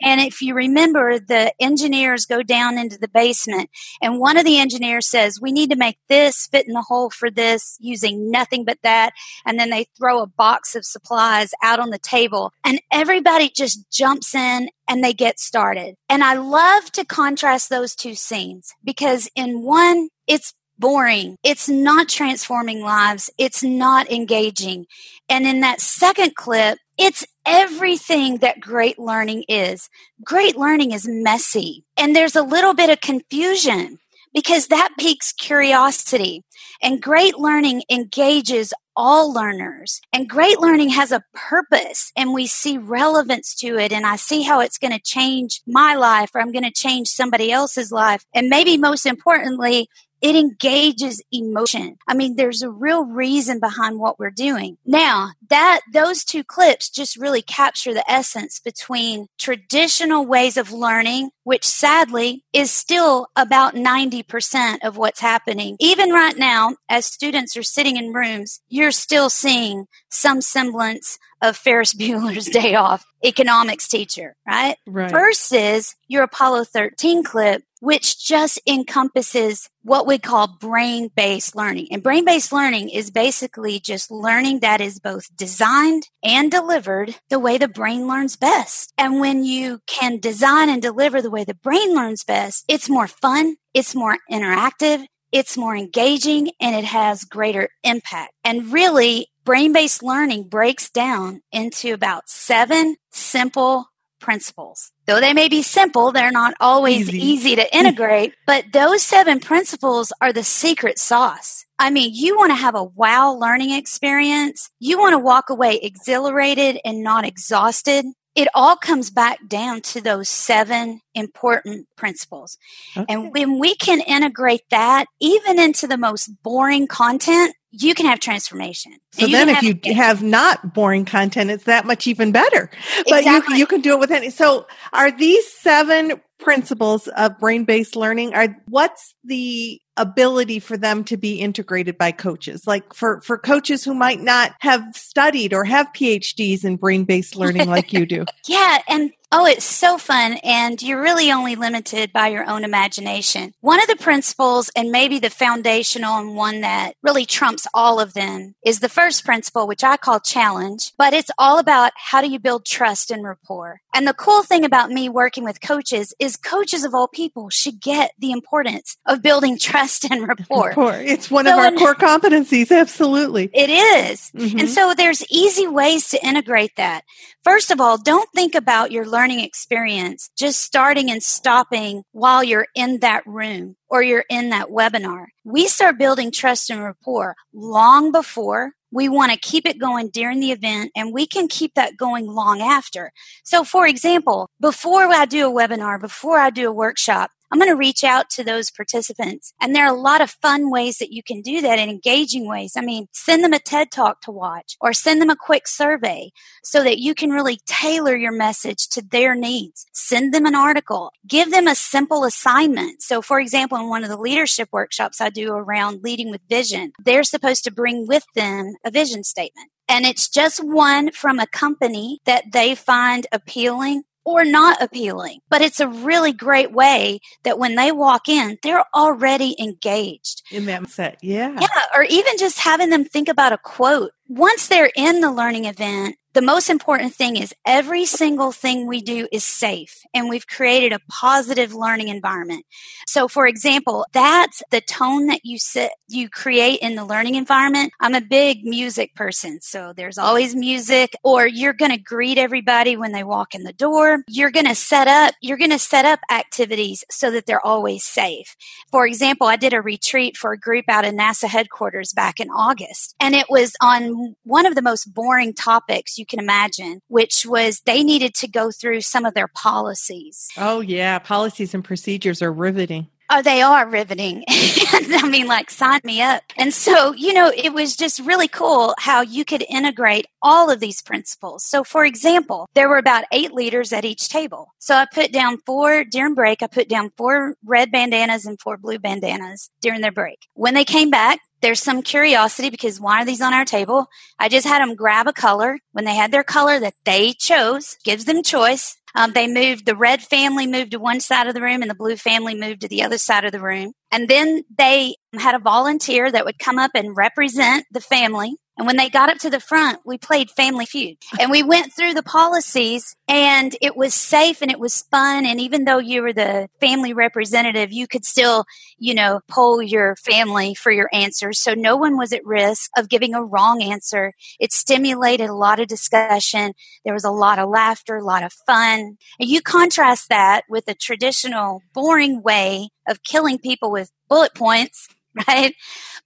And 0.02 0.22
if 0.22 0.42
you 0.42 0.54
remember, 0.54 1.20
the 1.20 1.54
engineers 1.60 2.26
go 2.26 2.44
down 2.44 2.78
into 2.78 2.98
the 2.98 3.08
basement, 3.08 3.70
and 4.02 4.20
one 4.20 4.38
of 4.38 4.46
the 4.46 4.60
engineers 4.60 5.10
says, 5.10 5.40
We 5.42 5.52
need 5.52 5.70
to 5.72 5.76
make 5.76 5.98
this 6.10 6.48
fit 6.48 6.68
in 6.68 6.74
the 6.74 6.86
hole 6.88 7.10
for 7.10 7.30
this 7.30 7.78
using 7.80 8.32
nothing 8.32 8.66
but 8.66 8.80
that. 8.84 9.14
And 9.46 9.60
then 9.60 9.70
they 9.70 9.86
throw 9.98 10.22
a 10.22 10.28
box 10.28 10.76
of 10.76 10.86
supplies 10.86 11.52
out 11.64 11.80
on 11.80 11.90
the 11.90 12.00
table, 12.00 12.54
and 12.64 12.82
everybody 12.92 13.50
just 13.50 13.90
jumps 13.92 14.36
in 14.36 14.70
and 14.88 15.04
they 15.04 15.14
get 15.14 15.40
started. 15.40 15.96
And 16.10 16.24
I 16.24 16.34
love 16.36 16.92
to 16.94 17.06
contrast 17.06 17.70
those 17.70 17.96
two 17.96 18.16
scenes 18.16 18.74
because 18.84 19.30
in 19.36 19.62
one, 19.62 20.10
it's 20.28 20.54
boring. 20.82 21.38
It's 21.44 21.70
not 21.70 22.10
transforming 22.10 22.82
lives. 22.82 23.30
It's 23.38 23.64
not 23.64 24.12
engaging. 24.12 24.88
And 25.30 25.46
in 25.46 25.62
that 25.62 25.80
second 25.80 26.36
clip, 26.36 26.80
it's 27.02 27.26
everything 27.48 28.38
that 28.38 28.60
great 28.60 29.00
learning 29.00 29.44
is. 29.50 29.90
Great 30.24 30.56
learning 30.56 30.92
is 30.92 31.08
messy 31.08 31.84
and 31.98 32.16
there's 32.16 32.36
a 32.36 32.44
little 32.44 32.76
bit 32.76 32.92
of 32.92 33.02
confusion 33.02 33.98
because 34.34 34.68
that 34.68 34.92
piques 35.00 35.34
curiosity. 35.34 36.44
And 36.82 37.02
great 37.02 37.38
learning 37.38 37.84
engages 37.92 38.74
all 38.96 39.34
learners. 39.34 40.00
And 40.14 40.30
great 40.30 40.60
learning 40.60 40.90
has 40.90 41.12
a 41.12 41.24
purpose 41.34 42.12
and 42.16 42.34
we 42.34 42.46
see 42.46 42.78
relevance 42.78 43.56
to 43.56 43.78
it. 43.78 43.92
And 43.92 44.06
I 44.06 44.16
see 44.16 44.44
how 44.44 44.60
it's 44.60 44.78
going 44.78 44.94
to 44.94 45.00
change 45.00 45.62
my 45.66 45.96
life 45.96 46.32
or 46.36 46.42
I'm 46.42 46.52
going 46.52 46.64
to 46.64 46.72
change 46.72 47.08
somebody 47.08 47.52
else's 47.52 47.92
life. 47.92 48.26
And 48.34 48.48
maybe 48.48 48.78
most 48.78 49.06
importantly, 49.06 49.90
it 50.22 50.36
engages 50.36 51.22
emotion. 51.32 51.98
I 52.08 52.14
mean, 52.14 52.36
there's 52.36 52.62
a 52.62 52.70
real 52.70 53.06
reason 53.06 53.60
behind 53.60 54.00
what 54.00 54.20
we're 54.20 54.30
doing. 54.30 54.78
Now, 54.86 55.32
that 55.50 55.82
those 55.92 56.24
two 56.24 56.44
clips 56.44 56.90
just 56.90 57.18
really 57.18 57.42
capture 57.42 57.94
the 57.94 58.10
essence 58.10 58.60
between 58.60 59.28
traditional 59.38 60.26
ways 60.26 60.58
of 60.58 60.72
learning, 60.72 61.32
which 61.44 61.66
sadly 61.66 62.44
is 62.54 62.72
still 62.72 63.28
about 63.36 63.76
90% 63.76 64.80
of 64.84 64.98
what's 64.98 65.20
happening. 65.20 65.76
Even 65.80 66.12
right 66.12 66.38
now, 66.38 66.76
as 66.88 67.06
students 67.06 67.58
are 67.58 67.64
sitting 67.64 67.98
in 67.98 68.14
rooms, 68.14 68.62
you're 68.70 68.92
still 68.92 69.30
seeing 69.30 69.88
some 70.10 70.42
semblance 70.42 71.18
of 71.42 71.58
Ferris 71.58 71.94
Bueller's 72.00 72.46
day 72.46 72.76
off 72.76 73.06
economics 73.24 73.88
teacher, 73.88 74.36
right? 74.48 74.78
Right. 74.88 75.12
Versus 75.12 75.96
your 76.08 76.24
Apollo 76.24 76.66
13 76.66 77.24
clip 77.24 77.64
which 77.82 78.24
just 78.24 78.62
encompasses 78.68 79.68
what 79.82 80.08
we 80.08 80.20
call 80.20 80.58
brain 80.60 81.10
based 81.16 81.56
learning. 81.56 81.88
And 81.92 82.04
brain 82.04 82.24
based 82.24 82.54
learning 82.54 82.90
is 82.90 83.12
basically 83.12 83.80
just 83.80 84.12
learning 84.12 84.60
that 84.60 84.80
is 84.80 85.00
both 85.00 85.36
designed 85.36 86.08
and 86.24 86.50
delivered 86.50 87.16
the 87.30 87.40
way 87.40 87.58
the 87.58 87.68
brain 87.68 88.08
learns 88.08 88.36
best. 88.36 88.94
And 88.98 89.20
when 89.20 89.44
you 89.44 89.80
can 89.88 90.20
design 90.20 90.70
and 90.70 90.82
deliver 90.82 91.22
the 91.22 91.32
way 91.32 91.44
the 91.44 91.56
brain 91.56 91.96
learns 91.96 92.24
best, 92.24 92.64
it's 92.68 92.88
more 92.88 93.08
fun, 93.08 93.56
it's 93.74 93.96
more 93.96 94.18
interactive, 94.32 95.04
it's 95.32 95.58
more 95.58 95.76
engaging, 95.76 96.52
and 96.60 96.76
it 96.76 96.86
has 96.86 97.24
greater 97.24 97.70
impact. 97.84 98.34
And 98.44 98.72
really, 98.72 99.28
brain 99.44 99.74
based 99.74 100.04
learning 100.04 100.50
breaks 100.50 100.90
down 100.92 101.42
into 101.52 101.94
about 101.94 102.30
seven 102.30 102.96
simple 103.12 103.86
principles. 104.22 104.92
Though 105.06 105.20
they 105.20 105.34
may 105.34 105.50
be 105.50 105.62
simple, 105.62 106.12
they're 106.12 106.32
not 106.32 106.54
always 106.60 107.10
easy, 107.10 107.18
easy 107.20 107.56
to 107.58 107.76
integrate, 107.76 108.34
but 108.48 108.66
those 108.72 109.02
seven 109.02 109.40
principles 109.40 110.14
are 110.22 110.32
the 110.32 110.44
secret 110.44 111.00
sauce. 111.00 111.66
I 111.78 111.90
mean, 111.90 112.12
you 112.14 112.38
want 112.38 112.52
to 112.52 112.56
have 112.56 112.76
a 112.76 112.84
wow 112.84 113.32
learning 113.34 113.72
experience. 113.72 114.70
You 114.80 115.00
want 115.00 115.14
to 115.14 115.20
walk 115.20 115.50
away 115.50 115.80
exhilarated 115.82 116.80
and 116.86 117.04
not 117.04 117.26
exhausted. 117.26 118.06
It 118.34 118.48
all 118.54 118.78
comes 118.78 119.10
back 119.10 119.40
down 119.48 119.82
to 119.82 120.02
those 120.02 120.30
seven 120.30 121.02
important 121.14 121.88
principles. 121.98 122.58
Okay. 122.96 123.06
And 123.14 123.34
when 123.34 123.60
we 123.60 123.76
can 123.76 124.00
integrate 124.00 124.64
that 124.70 125.06
even 125.20 125.60
into 125.60 125.86
the 125.88 125.98
most 125.98 126.28
boring 126.42 126.88
content, 126.88 127.56
you 127.72 127.94
can 127.94 128.06
have 128.06 128.20
transformation. 128.20 128.94
So 129.12 129.28
then 129.28 129.50
if 129.50 129.64
you 129.64 129.96
have 129.96 130.22
not 130.22 130.74
boring 130.74 131.06
content, 131.06 131.52
it's 131.52 131.66
that 131.66 131.86
much 131.86 132.08
even 132.08 132.32
better. 132.32 132.70
But 133.08 133.20
exactly. 133.20 133.56
you, 133.56 133.60
you 133.60 133.68
can 133.68 133.82
do 133.82 133.94
it 133.94 134.00
with 134.00 134.12
any. 134.12 134.30
So 134.30 134.68
are 134.92 135.12
these 135.12 135.50
seven 135.52 136.22
principles 136.38 137.08
of 137.08 137.38
brain-based 137.38 137.96
learning 137.96 138.34
are 138.34 138.58
what's 138.68 139.14
the 139.24 139.82
ability 140.02 140.60
for 140.60 140.78
them 140.78 141.04
to 141.06 141.18
be 141.18 141.40
integrated 141.40 141.98
by 141.98 142.12
coaches. 142.12 142.66
Like 142.66 142.94
for 142.94 143.22
for 143.22 143.38
coaches 143.38 143.84
who 143.84 143.94
might 143.94 144.22
not 144.22 144.54
have 144.60 144.84
studied 144.96 145.54
or 145.54 145.64
have 145.64 145.88
phds 145.94 146.66
in 146.66 146.76
brain-based 146.78 147.36
learning 147.36 147.70
like 147.70 147.94
you 147.94 148.06
do. 148.06 148.26
Yeah 148.48 148.80
and 148.88 149.12
Oh, 149.34 149.46
it's 149.46 149.64
so 149.64 149.98
fun. 149.98 150.34
And 150.44 150.82
you're 150.82 151.02
really 151.02 151.32
only 151.32 151.56
limited 151.56 152.12
by 152.12 152.28
your 152.28 152.50
own 152.50 152.66
imagination. 152.66 153.54
One 153.62 153.82
of 153.82 153.88
the 153.88 153.96
principles, 153.96 154.70
and 154.76 154.92
maybe 154.92 155.20
the 155.20 155.30
foundational 155.30 156.18
and 156.18 156.36
one 156.36 156.62
that 156.62 156.96
really 157.02 157.26
trumps 157.26 157.66
all 157.74 158.02
of 158.02 158.14
them, 158.14 158.56
is 158.66 158.82
the 158.82 158.90
first 158.90 159.24
principle, 159.24 159.68
which 159.68 159.86
I 159.86 159.96
call 159.96 160.20
challenge. 160.20 160.92
But 160.98 161.14
it's 161.14 161.32
all 161.38 161.60
about 161.60 161.94
how 161.96 162.22
do 162.22 162.30
you 162.30 162.40
build 162.40 162.66
trust 162.66 163.10
and 163.10 163.24
rapport. 163.24 163.82
And 163.94 164.06
the 164.06 164.14
cool 164.14 164.44
thing 164.44 164.66
about 164.66 164.92
me 164.92 165.08
working 165.08 165.46
with 165.46 165.62
coaches 165.62 166.14
is 166.20 166.36
coaches 166.36 166.84
of 166.84 166.94
all 166.94 167.08
people 167.08 167.50
should 167.50 167.80
get 167.80 168.12
the 168.20 168.32
importance 168.32 168.98
of 169.06 169.22
building 169.22 169.58
trust 169.62 170.12
and 170.12 170.28
rapport. 170.28 170.70
rapport. 170.70 170.96
It's 170.96 171.32
one 171.32 171.46
so 171.46 171.54
of 171.54 171.60
our 171.60 171.72
core 171.72 171.96
competencies. 171.96 172.70
Absolutely. 172.78 173.50
It 173.54 173.70
is. 173.70 174.32
Mm-hmm. 174.36 174.60
And 174.60 174.70
so 174.70 174.94
there's 174.94 175.24
easy 175.32 175.68
ways 175.68 176.10
to 176.10 176.26
integrate 176.26 176.76
that. 176.76 177.06
First 177.44 177.72
of 177.72 177.82
all, 177.82 177.98
don't 177.98 178.30
think 178.36 178.54
about 178.54 178.92
your 178.92 179.06
learning 179.06 179.21
experience 179.30 180.30
just 180.38 180.62
starting 180.62 181.12
and 181.12 181.22
stopping 181.22 182.04
while 182.12 182.44
you're 182.44 182.68
in 182.76 183.00
that 183.00 183.26
room 183.28 183.76
or 183.90 184.02
you're 184.02 184.26
in 184.30 184.50
that 184.50 184.70
webinar. 184.70 185.28
We 185.44 185.68
start 185.68 186.00
building 186.00 186.32
trust 186.32 186.70
and 186.70 186.84
rapport 186.84 187.36
long 187.54 188.12
before. 188.12 188.72
We 188.92 189.08
want 189.08 189.32
to 189.32 189.38
keep 189.38 189.66
it 189.66 189.80
going 189.80 190.10
during 190.10 190.40
the 190.40 190.52
event 190.52 190.92
and 190.96 191.14
we 191.14 191.26
can 191.28 191.48
keep 191.48 191.76
that 191.76 191.96
going 191.98 192.26
long 192.26 192.62
after. 192.62 193.12
So 193.44 193.64
for 193.64 193.86
example, 193.86 194.50
before 194.60 195.04
I 195.08 195.26
do 195.26 195.48
a 195.48 195.54
webinar, 195.54 196.00
before 196.00 196.40
I 196.40 196.50
do 196.50 196.68
a 196.68 196.74
workshop, 196.74 197.32
I'm 197.52 197.60
going 197.60 197.70
to 197.70 197.76
reach 197.76 198.04
out 198.04 198.30
to 198.32 198.44
those 198.44 198.72
participants. 198.72 199.54
And 199.60 199.76
there 199.76 199.86
are 199.86 199.94
a 199.94 200.00
lot 200.00 200.22
of 200.22 200.32
fun 200.42 200.72
ways 200.72 200.98
that 201.00 201.12
you 201.12 201.22
can 201.22 201.42
do 201.42 201.62
that 201.62 201.80
and 201.80 201.92
engaging 201.92 202.48
ways. 202.48 202.74
I 202.78 202.82
mean, 202.82 203.08
send 203.12 203.44
them 203.44 203.54
a 203.54 203.60
TED 203.60 203.92
talk 203.92 204.22
to 204.22 204.32
watch 204.32 204.78
or 204.80 204.94
send 204.94 205.22
them 205.22 205.30
a 205.30 205.36
quick 205.36 205.68
survey 205.68 206.32
so 206.64 206.84
that 206.84 207.00
you 207.00 207.14
can 207.14 207.32
really 207.32 207.60
tailor 207.66 208.16
your 208.16 208.32
message 208.32 208.88
to 208.90 209.02
their 209.02 209.36
needs. 209.36 209.86
Send 209.92 210.34
them 210.34 210.46
an 210.46 210.56
article. 210.56 211.12
Give 211.28 211.52
them 211.52 211.68
a 211.68 211.76
simple 211.76 212.24
assignment. 212.24 213.02
So 213.02 213.22
for 213.22 213.40
example, 213.40 213.78
in 213.78 213.90
one 213.90 214.04
of 214.04 214.10
the 214.10 214.18
leadership 214.18 214.70
workshops 214.72 215.20
I 215.20 215.30
do 215.30 215.52
around 215.52 216.04
leading 216.04 216.32
with 216.32 216.42
vision, 216.50 216.94
they're 217.04 217.24
supposed 217.24 217.64
to 217.66 217.72
bring 217.72 218.08
with 218.08 218.24
them 218.36 218.76
a 218.86 218.92
vision 218.92 219.24
statement. 219.24 219.70
And 219.90 220.06
it's 220.06 220.30
just 220.30 220.64
one 220.64 221.12
from 221.12 221.38
a 221.38 221.48
company 221.48 222.20
that 222.26 222.46
they 222.54 222.76
find 222.76 223.28
appealing 223.34 224.04
or 224.24 224.44
not 224.44 224.82
appealing. 224.82 225.40
But 225.50 225.62
it's 225.62 225.80
a 225.80 225.88
really 225.88 226.34
great 226.34 226.72
way 226.72 227.20
that 227.44 227.60
when 227.60 227.76
they 227.76 227.92
walk 227.92 228.30
in, 228.30 228.58
they're 228.64 228.86
already 228.94 229.56
engaged. 229.60 230.44
In 230.52 230.66
that 230.66 230.90
set, 230.90 231.18
yeah. 231.22 231.58
Yeah, 231.60 231.68
or 231.96 232.04
even 232.04 232.38
just 232.38 232.60
having 232.60 232.90
them 232.90 233.06
think 233.06 233.28
about 233.28 233.54
a 233.54 233.58
quote. 233.58 234.12
Once 234.28 234.68
they're 234.68 234.92
in 234.96 235.22
the 235.22 235.32
learning 235.32 235.66
event, 235.66 236.16
the 236.34 236.42
most 236.42 236.70
important 236.70 237.14
thing 237.14 237.36
is 237.36 237.54
every 237.66 238.06
single 238.06 238.54
thing 238.54 238.88
we 238.88 239.02
do 239.02 239.28
is 239.32 239.44
safe 239.44 240.02
and 240.14 240.30
we've 240.30 240.48
created 240.48 240.94
a 240.94 241.00
positive 241.10 241.74
learning 241.74 242.08
environment. 242.08 242.66
So 243.08 243.28
for 243.28 243.48
example, 243.48 244.06
that's 244.14 244.64
the 244.72 244.80
tone 244.80 245.28
that 245.28 245.42
you 245.44 245.58
sit, 245.58 245.92
you 246.08 246.30
create 246.30 246.80
in 246.80 246.96
the 246.96 247.04
learning 247.04 247.36
environment. 247.36 247.92
I'm 248.00 248.16
a 248.16 248.22
big 248.22 248.64
music 248.64 249.14
person. 249.14 249.60
So 249.62 249.92
there's 249.94 250.18
always 250.18 250.56
music 250.56 251.14
or 251.24 251.48
you're 251.48 251.74
going 251.74 251.92
to 251.92 251.98
greet 251.98 252.38
everybody 252.38 252.96
when 252.96 253.12
they 253.12 253.26
walk 253.26 253.54
in 253.54 253.64
the 253.64 253.74
door. 253.74 254.24
You're 254.30 254.52
going 254.52 254.68
to 254.68 254.76
set 254.76 255.10
up, 255.10 255.36
you're 255.42 255.58
going 255.58 255.72
to 255.72 255.80
set 255.80 256.06
up 256.06 256.22
activities 256.32 257.04
so 257.12 257.32
that 257.32 257.46
they're 257.46 257.66
always 257.66 258.06
safe. 258.06 258.56
For 258.90 259.06
example, 259.06 259.48
I 259.48 259.58
did 259.58 259.74
a 259.74 259.82
retreat 259.82 260.38
for 260.38 260.54
a 260.54 260.60
group 260.60 260.86
out 260.88 261.04
of 261.04 261.14
NASA 261.14 261.50
headquarters 261.50 262.14
back 262.14 262.40
in 262.40 262.50
August 262.50 263.16
and 263.20 263.36
it 263.36 263.48
was 263.50 263.74
on 263.82 264.36
one 264.44 264.66
of 264.66 264.76
the 264.76 264.82
most 264.82 265.14
boring 265.14 265.54
topics 265.54 266.18
you 266.22 266.26
can 266.26 266.40
imagine, 266.40 267.02
which 267.08 267.46
was 267.46 267.82
they 267.82 268.04
needed 268.04 268.34
to 268.36 268.48
go 268.48 268.72
through 268.72 269.02
some 269.02 269.26
of 269.26 269.34
their 269.34 269.50
policies. 269.50 270.48
Oh, 270.56 270.80
yeah. 270.80 271.20
Policies 271.20 271.74
and 271.74 271.84
procedures 271.84 272.42
are 272.42 272.54
riveting. 272.54 273.08
Oh, 273.34 273.42
they 273.42 273.62
are 273.62 273.88
riveting. 273.88 274.44
I 274.50 275.26
mean, 275.30 275.48
like, 275.48 275.72
sign 275.72 276.02
me 276.04 276.22
up. 276.22 276.44
And 276.58 276.74
so, 276.74 277.14
you 277.14 277.34
know, 277.34 277.50
it 277.56 277.74
was 277.74 277.96
just 277.96 278.20
really 278.20 278.50
cool 278.50 278.94
how 279.00 279.22
you 279.22 279.46
could 279.46 279.64
integrate 279.70 280.26
all 280.42 280.70
of 280.70 280.82
these 280.82 281.02
principles. 281.02 281.64
So, 281.64 281.86
for 281.86 282.04
example, 282.04 282.68
there 282.74 282.90
were 282.90 282.98
about 282.98 283.24
eight 283.32 283.54
leaders 283.54 283.94
at 283.94 284.04
each 284.04 284.28
table. 284.28 284.74
So 284.80 284.96
I 284.96 285.06
put 285.14 285.32
down 285.32 285.60
four 285.66 286.04
during 286.04 286.34
break. 286.36 286.62
I 286.62 286.68
put 286.68 286.90
down 286.90 287.12
four 287.16 287.56
red 287.64 287.90
bandanas 287.90 288.46
and 288.46 288.60
four 288.60 288.76
blue 288.76 289.00
bandanas 289.00 289.70
during 289.82 290.02
their 290.02 290.12
break. 290.12 290.48
When 290.54 290.74
they 290.74 290.84
came 290.84 291.10
back, 291.10 291.40
there's 291.62 291.82
some 291.82 292.02
curiosity 292.02 292.70
because 292.70 293.00
why 293.00 293.22
are 293.22 293.26
these 293.26 293.42
on 293.42 293.54
our 293.54 293.66
table? 293.66 294.08
I 294.40 294.50
just 294.50 294.68
had 294.68 294.82
them 294.82 294.96
grab 294.96 295.28
a 295.28 295.34
color. 295.34 295.78
When 295.92 296.06
they 296.06 296.16
had 296.16 296.32
their 296.32 296.44
color 296.44 296.80
that 296.80 296.96
they 297.06 297.34
chose, 297.34 297.98
gives 298.04 298.26
them 298.26 298.44
choice. 298.44 298.98
Um, 299.14 299.34
they 299.34 299.48
moved, 299.48 299.86
the 299.86 299.96
red 299.96 300.22
family 300.22 300.68
moved 300.68 300.92
to 300.92 301.00
one 301.00 301.20
side 301.20 301.48
of 301.48 301.54
the 301.54 301.62
room 301.62 301.82
and 301.82 301.92
the 301.92 301.96
blue 301.96 302.16
family 302.16 302.56
moved 302.56 302.82
to 302.82 302.88
the 302.88 303.04
other 303.04 303.18
side 303.18 303.44
of 303.44 303.52
the 303.52 303.60
room. 303.60 303.94
And 304.12 304.30
then 304.30 304.64
they 304.78 305.16
had 305.38 305.56
a 305.56 305.60
volunteer 305.60 306.32
that 306.32 306.46
would 306.46 306.60
come 306.60 306.80
up 306.80 306.92
and 306.96 307.16
represent 307.16 307.86
the 307.92 308.02
family. 308.02 308.56
And 308.78 308.88
when 308.88 308.98
they 308.98 309.10
got 309.10 309.30
up 309.30 309.38
to 309.40 309.50
the 309.50 309.60
front, 309.60 310.00
we 310.06 310.18
played 310.18 310.50
Family 310.50 310.86
Feud. 310.86 311.18
And 311.40 311.52
we 311.52 311.62
went 311.62 311.94
through 311.94 312.14
the 312.14 312.24
policies 312.24 313.16
and 313.28 313.76
it 313.82 313.96
was 313.96 314.14
safe 314.14 314.62
and 314.62 314.72
it 314.72 314.80
was 314.80 315.04
fun. 315.04 315.46
And 315.46 315.60
even 315.60 315.84
though 315.84 316.00
you 316.00 316.22
were 316.22 316.34
the 316.34 316.70
family 316.80 317.14
representative, 317.14 317.92
you 317.92 318.08
could 318.08 318.26
still, 318.26 318.66
you 318.98 319.14
know, 319.14 319.42
poll 319.48 319.82
your 319.82 320.16
family 320.16 320.74
for 320.74 320.92
your 320.92 321.10
answers. 321.12 321.62
So 321.62 321.74
no 321.74 321.98
one 321.98 322.18
was 322.18 322.32
at 322.32 322.46
risk 322.46 322.90
of 322.98 323.10
giving 323.10 323.36
a 323.36 323.44
wrong 323.44 323.84
answer. 323.84 324.34
It 324.60 324.72
stimulated 324.72 325.50
a 325.50 325.56
lot 325.56 325.80
of 325.80 325.88
discussion. 325.88 326.74
There 327.04 327.14
was 327.14 327.26
a 327.26 327.32
lot 327.32 327.60
of 327.60 327.70
laughter, 327.70 328.16
a 328.16 328.24
lot 328.24 328.44
of 328.44 328.54
fun. 328.54 329.18
And 329.40 329.50
you 329.50 329.62
contrast 329.62 330.30
that 330.30 330.64
with 330.70 330.88
a 330.88 330.96
traditional 330.96 331.82
boring 331.94 332.42
way 332.42 332.90
of 333.08 333.24
killing 333.24 333.60
people 333.60 333.92
with 333.92 334.12
bullet 334.30 334.56
points 334.56 335.10
right? 335.48 335.76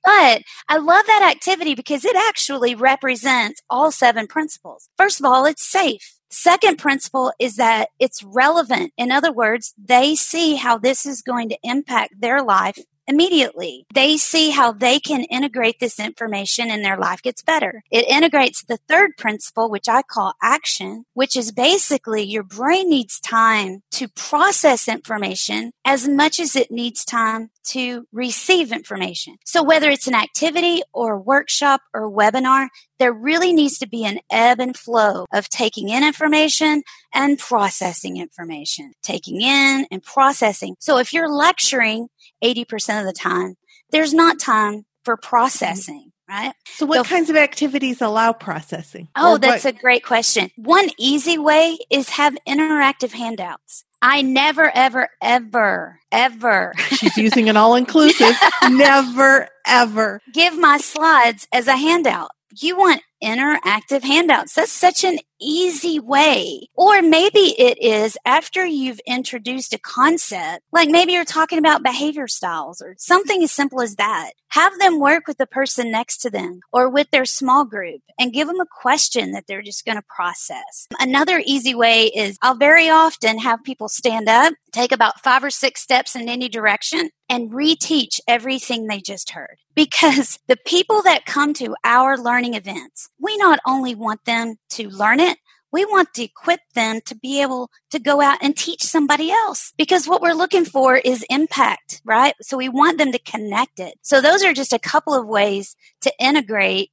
But 0.04 0.44
I 0.70 0.78
love 0.78 1.06
that 1.08 1.32
activity 1.36 1.76
because 1.76 2.06
it 2.06 2.16
actually 2.16 2.76
represents 2.76 3.62
all 3.70 3.92
seven 3.92 4.28
principles. 4.28 4.90
First 4.98 5.20
of 5.20 5.26
all, 5.26 5.46
it's 5.46 5.66
safe. 5.66 6.16
Second 6.30 6.78
principle 6.78 7.32
is 7.40 7.56
that 7.56 7.90
it's 8.00 8.24
relevant. 8.24 8.92
In 8.98 9.12
other 9.12 9.32
words, 9.32 9.74
they 9.78 10.16
see 10.16 10.56
how 10.56 10.78
this 10.78 11.06
is 11.06 11.22
going 11.22 11.50
to 11.50 11.58
impact 11.64 12.16
their 12.20 12.44
life 12.44 12.78
immediately. 13.08 13.86
They 13.94 14.18
see 14.18 14.52
how 14.52 14.72
they 14.72 15.00
can 15.00 15.24
integrate 15.26 15.80
this 15.80 16.00
information 16.00 16.70
and 16.70 16.84
their 16.84 16.98
life 16.98 17.22
gets 17.22 17.42
better. 17.42 17.84
It 17.92 18.08
integrates 18.08 18.64
the 18.64 18.78
third 18.88 19.18
principle, 19.18 19.70
which 19.70 19.88
I 19.90 20.02
call 20.02 20.34
action, 20.42 21.06
which 21.14 21.36
is 21.36 21.52
basically 21.52 22.24
your 22.24 22.44
brain 22.44 22.90
needs 22.90 23.20
time 23.20 23.82
to 23.92 24.08
process 24.08 24.88
information 24.88 25.72
as 25.86 26.08
much 26.08 26.40
as 26.40 26.56
it 26.56 26.72
needs 26.72 27.06
time 27.06 27.50
to 27.66 28.08
receive 28.12 28.72
information. 28.72 29.38
So 29.46 29.64
whether 29.64 29.90
it's 29.90 30.08
an 30.08 30.16
activity 30.16 30.82
or 30.94 31.20
workshop 31.20 31.82
or 31.94 32.12
webinar, 32.12 32.68
there 33.00 33.14
really 33.14 33.52
needs 33.54 33.78
to 33.80 33.88
be 33.88 34.06
an 34.06 34.20
ebb 34.32 34.60
and 34.60 34.78
flow 34.78 35.26
of 35.34 35.50
taking 35.50 35.90
in 35.90 36.04
information 36.04 36.84
and 37.14 37.40
processing 37.40 38.18
information, 38.18 38.94
taking 39.02 39.42
in 39.42 39.88
and 39.92 40.04
processing. 40.04 40.76
So 40.80 40.98
if 40.98 41.12
you're 41.12 41.30
lecturing 41.30 42.08
80% 42.44 43.00
of 43.00 43.06
the 43.06 43.14
time, 43.14 43.56
there's 43.92 44.14
not 44.14 44.40
time 44.40 44.86
for 45.04 45.16
mm-hmm. 45.16 45.28
processing. 45.28 46.12
Right. 46.28 46.54
So, 46.66 46.88
what 46.88 46.98
so, 46.98 47.04
kinds 47.04 47.30
of 47.30 47.36
activities 47.36 48.02
allow 48.02 48.34
processing? 48.34 49.10
Oh, 49.16 49.38
that's 49.38 49.64
what? 49.64 49.76
a 49.76 49.78
great 49.78 50.04
question. 50.04 50.50
One 50.56 50.90
easy 50.98 51.38
way 51.38 51.78
is 51.92 52.10
have 52.10 52.36
interactive 52.48 53.12
handouts. 53.12 53.86
I 54.02 54.24
never, 54.24 54.72
ever, 54.74 55.10
ever, 55.22 56.00
ever. 56.12 56.74
She's 56.90 57.16
using 57.16 57.48
an 57.48 57.58
all 57.58 57.76
inclusive. 57.76 58.36
never, 58.70 59.50
ever. 59.68 60.20
Give 60.34 60.58
my 60.58 60.78
slides 60.78 61.48
as 61.52 61.68
a 61.68 61.76
handout. 61.76 62.32
You 62.60 62.78
want 62.78 63.02
interactive 63.24 64.04
handouts. 64.04 64.54
That's 64.54 64.72
such 64.72 65.04
an 65.04 65.20
easy 65.40 66.00
way. 66.00 66.70
Or 66.76 67.02
maybe 67.02 67.60
it 67.60 67.78
is 67.82 68.18
after 68.26 68.66
you've 68.66 69.00
introduced 69.06 69.74
a 69.74 69.80
concept, 69.80 70.64
like 70.72 70.90
maybe 70.90 71.14
you're 71.14 71.26
talking 71.26 71.60
about 71.60 71.84
behavior 71.84 72.28
styles 72.28 72.82
or 72.82 72.96
something 72.98 73.44
as 73.44 73.52
simple 73.52 73.82
as 73.82 73.96
that. 73.96 74.32
Have 74.50 74.78
them 74.80 75.00
work 75.00 75.28
with 75.28 75.38
the 75.38 75.48
person 75.48 75.92
next 75.92 76.18
to 76.20 76.30
them 76.30 76.62
or 76.72 76.90
with 76.90 77.12
their 77.12 77.26
small 77.26 77.66
group 77.66 78.02
and 78.18 78.32
give 78.32 78.48
them 78.48 78.62
a 78.62 78.66
question 78.66 79.32
that 79.32 79.46
they're 79.48 79.62
just 79.62 79.86
going 79.86 79.98
to 79.98 80.04
process. 80.08 80.88
Another 80.98 81.42
easy 81.46 81.76
way 81.76 82.06
is 82.06 82.38
I'll 82.42 82.56
very 82.56 82.90
often 82.90 83.40
have 83.40 83.64
people 83.64 83.90
stand 83.90 84.30
up, 84.30 84.54
take 84.72 84.94
about 84.94 85.22
five 85.22 85.44
or 85.44 85.50
six 85.50 85.82
steps 85.82 86.16
in 86.16 86.30
any 86.30 86.48
direction 86.48 87.10
and 87.28 87.52
reteach 87.52 88.22
everything 88.28 88.88
they 88.88 89.02
just 89.02 89.32
heard. 89.32 89.58
Because 89.76 90.40
the 90.48 90.58
people 90.66 91.02
that 91.02 91.26
come 91.26 91.54
to 91.56 91.76
our 91.84 92.18
learning 92.18 92.54
events, 92.54 93.05
we 93.20 93.38
not 93.38 93.60
only 93.66 93.96
want 93.96 94.26
them 94.26 94.56
to 94.72 94.90
learn 94.90 95.20
it, 95.20 95.38
we 95.72 95.84
want 95.84 96.14
to 96.14 96.24
equip 96.24 96.62
them 96.74 97.02
to 97.06 97.16
be 97.16 97.42
able 97.42 97.70
to 97.92 98.00
go 98.00 98.22
out 98.22 98.38
and 98.42 98.56
teach 98.56 98.82
somebody 98.82 99.30
else 99.30 99.74
because 99.78 100.08
what 100.08 100.22
we're 100.22 100.34
looking 100.34 100.64
for 100.64 100.96
is 100.96 101.26
impact, 101.30 102.02
right? 102.06 102.34
So 102.42 102.56
we 102.56 102.70
want 102.70 102.98
them 102.98 103.12
to 103.12 103.20
connect 103.20 103.80
it. 103.80 103.96
So 104.02 104.22
those 104.22 104.42
are 104.42 104.54
just 104.54 104.72
a 104.72 104.80
couple 104.80 105.14
of 105.14 105.28
ways 105.28 105.76
to 106.02 106.14
integrate 106.18 106.92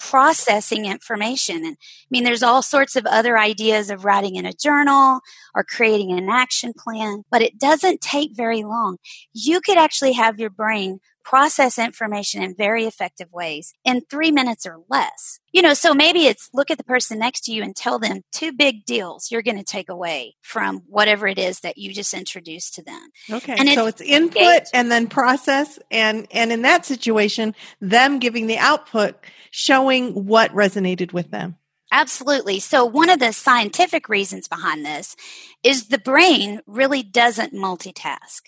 processing 0.00 0.84
information. 0.84 1.64
And 1.64 1.76
I 1.78 2.06
mean, 2.10 2.24
there's 2.24 2.42
all 2.42 2.62
sorts 2.62 2.96
of 2.96 3.06
other 3.06 3.38
ideas 3.38 3.88
of 3.88 4.04
writing 4.04 4.34
in 4.34 4.46
a 4.46 4.52
journal 4.52 5.20
or 5.54 5.64
creating 5.64 6.10
an 6.10 6.28
action 6.28 6.72
plan, 6.76 7.22
but 7.30 7.40
it 7.40 7.58
doesn't 7.58 8.00
take 8.00 8.30
very 8.34 8.64
long. 8.64 8.98
You 9.32 9.60
could 9.60 9.78
actually 9.78 10.12
have 10.12 10.40
your 10.40 10.50
brain 10.50 10.98
process 11.24 11.78
information 11.78 12.42
in 12.42 12.54
very 12.54 12.84
effective 12.84 13.32
ways 13.32 13.74
in 13.84 14.02
three 14.02 14.30
minutes 14.30 14.66
or 14.66 14.80
less. 14.88 15.40
You 15.52 15.62
know, 15.62 15.74
so 15.74 15.94
maybe 15.94 16.26
it's 16.26 16.50
look 16.52 16.70
at 16.70 16.78
the 16.78 16.84
person 16.84 17.18
next 17.18 17.42
to 17.44 17.52
you 17.52 17.62
and 17.62 17.74
tell 17.74 17.98
them 17.98 18.22
two 18.32 18.52
big 18.52 18.84
deals 18.84 19.30
you're 19.30 19.42
going 19.42 19.58
to 19.58 19.64
take 19.64 19.88
away 19.88 20.36
from 20.42 20.82
whatever 20.86 21.26
it 21.26 21.38
is 21.38 21.60
that 21.60 21.78
you 21.78 21.92
just 21.92 22.14
introduced 22.14 22.74
to 22.74 22.82
them. 22.82 23.10
Okay. 23.30 23.54
And 23.56 23.68
so 23.70 23.86
it's, 23.86 24.00
it's 24.00 24.10
input 24.10 24.42
engaged. 24.42 24.70
and 24.74 24.90
then 24.90 25.08
process. 25.08 25.78
And, 25.90 26.26
and 26.30 26.52
in 26.52 26.62
that 26.62 26.84
situation, 26.84 27.54
them 27.80 28.18
giving 28.18 28.46
the 28.46 28.58
output, 28.58 29.16
showing 29.50 30.26
what 30.26 30.52
resonated 30.52 31.12
with 31.12 31.30
them. 31.30 31.56
Absolutely. 31.92 32.58
So, 32.58 32.84
one 32.84 33.08
of 33.08 33.20
the 33.20 33.32
scientific 33.32 34.08
reasons 34.08 34.48
behind 34.48 34.84
this 34.84 35.14
is 35.62 35.86
the 35.86 35.98
brain 35.98 36.60
really 36.66 37.04
doesn't 37.04 37.52
multitask. 37.52 38.40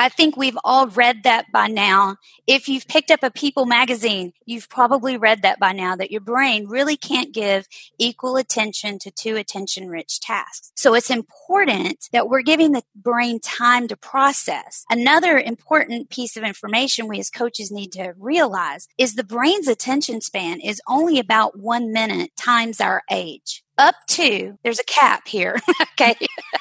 I 0.00 0.08
think 0.08 0.34
we've 0.34 0.56
all 0.64 0.86
read 0.86 1.24
that 1.24 1.52
by 1.52 1.66
now. 1.66 2.16
If 2.46 2.70
you've 2.70 2.88
picked 2.88 3.10
up 3.10 3.22
a 3.22 3.30
People 3.30 3.66
magazine, 3.66 4.32
you've 4.46 4.70
probably 4.70 5.18
read 5.18 5.42
that 5.42 5.60
by 5.60 5.72
now 5.72 5.94
that 5.94 6.10
your 6.10 6.22
brain 6.22 6.66
really 6.66 6.96
can't 6.96 7.34
give 7.34 7.68
equal 7.98 8.38
attention 8.38 8.98
to 9.00 9.10
two 9.10 9.36
attention 9.36 9.88
rich 9.88 10.18
tasks. 10.18 10.72
So 10.74 10.94
it's 10.94 11.10
important 11.10 12.08
that 12.14 12.30
we're 12.30 12.40
giving 12.40 12.72
the 12.72 12.82
brain 12.96 13.40
time 13.40 13.88
to 13.88 13.96
process. 13.96 14.86
Another 14.88 15.36
important 15.36 16.08
piece 16.08 16.34
of 16.34 16.44
information 16.44 17.06
we 17.06 17.20
as 17.20 17.28
coaches 17.28 17.70
need 17.70 17.92
to 17.92 18.14
realize 18.18 18.88
is 18.96 19.16
the 19.16 19.22
brain's 19.22 19.68
attention 19.68 20.22
span 20.22 20.60
is 20.60 20.80
only 20.88 21.18
about 21.18 21.58
one 21.58 21.92
minute 21.92 22.30
times 22.38 22.80
our 22.80 23.02
age 23.10 23.62
up 23.80 23.96
to, 24.08 24.58
there's 24.62 24.78
a 24.78 24.84
cap 24.84 25.26
here, 25.26 25.60
okay, 25.82 26.14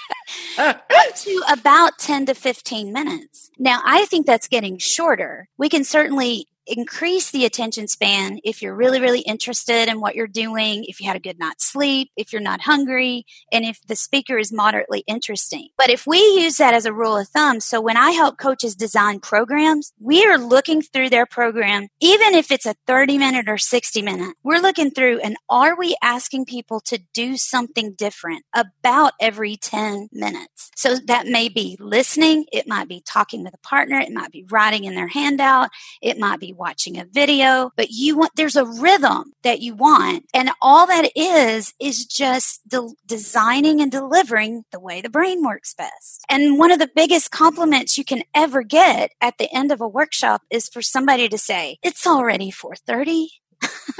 up 0.57 0.87
to 1.15 1.41
about 1.51 1.99
10 1.99 2.27
to 2.27 2.33
15 2.33 2.91
minutes. 2.91 3.51
Now, 3.59 3.81
I 3.85 4.05
think 4.05 4.25
that's 4.25 4.47
getting 4.47 4.77
shorter. 4.77 5.49
We 5.57 5.69
can 5.69 5.83
certainly 5.83 6.47
increase 6.69 7.31
the 7.31 7.45
attention 7.45 7.87
span 7.87 8.39
if 8.43 8.61
you're 8.61 8.75
really, 8.75 9.01
really 9.01 9.21
interested 9.21 9.87
in 9.87 9.99
what 9.99 10.15
you're 10.15 10.27
doing, 10.27 10.85
if 10.87 10.99
you 10.99 11.07
had 11.07 11.15
a 11.15 11.19
good 11.19 11.39
night's 11.39 11.65
sleep, 11.65 12.11
if 12.15 12.31
you're 12.31 12.41
not 12.41 12.61
hungry, 12.61 13.25
and 13.51 13.65
if 13.65 13.79
the 13.87 13.95
speaker 13.95 14.37
is 14.37 14.51
moderately 14.51 15.03
interesting. 15.07 15.69
But 15.77 15.89
if 15.89 16.05
we 16.05 16.17
use 16.17 16.57
that 16.57 16.73
as 16.73 16.85
a 16.85 16.93
rule 16.93 17.17
of 17.17 17.27
thumb, 17.27 17.59
so 17.59 17.81
when 17.81 17.97
I 17.97 18.11
help 18.11 18.37
coaches 18.37 18.75
design 18.75 19.19
programs, 19.19 19.93
we 19.99 20.25
are 20.25 20.37
looking 20.37 20.81
through 20.81 21.09
their 21.09 21.25
program, 21.25 21.87
even 21.99 22.35
if 22.35 22.51
it's 22.51 22.65
a 22.65 22.75
30 22.87 23.17
minute 23.17 23.49
or 23.49 23.57
60 23.57 24.01
minute, 24.01 24.35
we're 24.43 24.59
looking 24.61 24.91
through 24.91 25.19
and 25.19 25.37
are 25.49 25.77
we 25.77 25.95
asking 26.01 26.45
people 26.45 26.79
to 26.81 26.99
do 27.13 27.37
something 27.37 27.93
different 27.93 28.43
about 28.55 29.13
every 29.19 29.57
10 29.57 30.09
minutes? 30.11 30.71
So 30.75 30.97
that 31.07 31.27
may 31.27 31.49
be 31.49 31.77
listening, 31.79 32.45
it 32.51 32.67
might 32.67 32.87
be 32.87 33.01
talking 33.05 33.43
with 33.43 33.53
a 33.53 33.59
partner, 33.59 33.99
it 33.99 34.13
might 34.13 34.31
be 34.31 34.45
writing 34.49 34.85
in 34.85 34.95
their 34.95 35.07
handout, 35.07 35.69
it 36.01 36.17
might 36.17 36.39
be 36.39 36.53
watching 36.59 36.97
a 36.97 37.05
video, 37.05 37.71
but 37.75 37.89
you 37.89 38.17
want, 38.17 38.31
there's 38.35 38.55
a 38.55 38.65
rhythm 38.65 39.33
that 39.43 39.61
you 39.61 39.73
want. 39.73 40.25
And 40.33 40.51
all 40.61 40.85
that 40.87 41.11
is, 41.15 41.73
is 41.79 42.05
just 42.05 42.67
de- 42.67 42.93
designing 43.05 43.81
and 43.81 43.91
delivering 43.91 44.65
the 44.71 44.79
way 44.79 45.01
the 45.01 45.09
brain 45.09 45.43
works 45.43 45.73
best. 45.73 46.23
And 46.29 46.59
one 46.59 46.71
of 46.71 46.79
the 46.79 46.89
biggest 46.93 47.31
compliments 47.31 47.97
you 47.97 48.03
can 48.03 48.23
ever 48.35 48.63
get 48.63 49.11
at 49.21 49.37
the 49.37 49.51
end 49.55 49.71
of 49.71 49.81
a 49.81 49.87
workshop 49.87 50.41
is 50.51 50.67
for 50.67 50.81
somebody 50.81 51.29
to 51.29 51.37
say, 51.37 51.77
it's 51.81 52.05
already 52.05 52.51
430. 52.51 53.29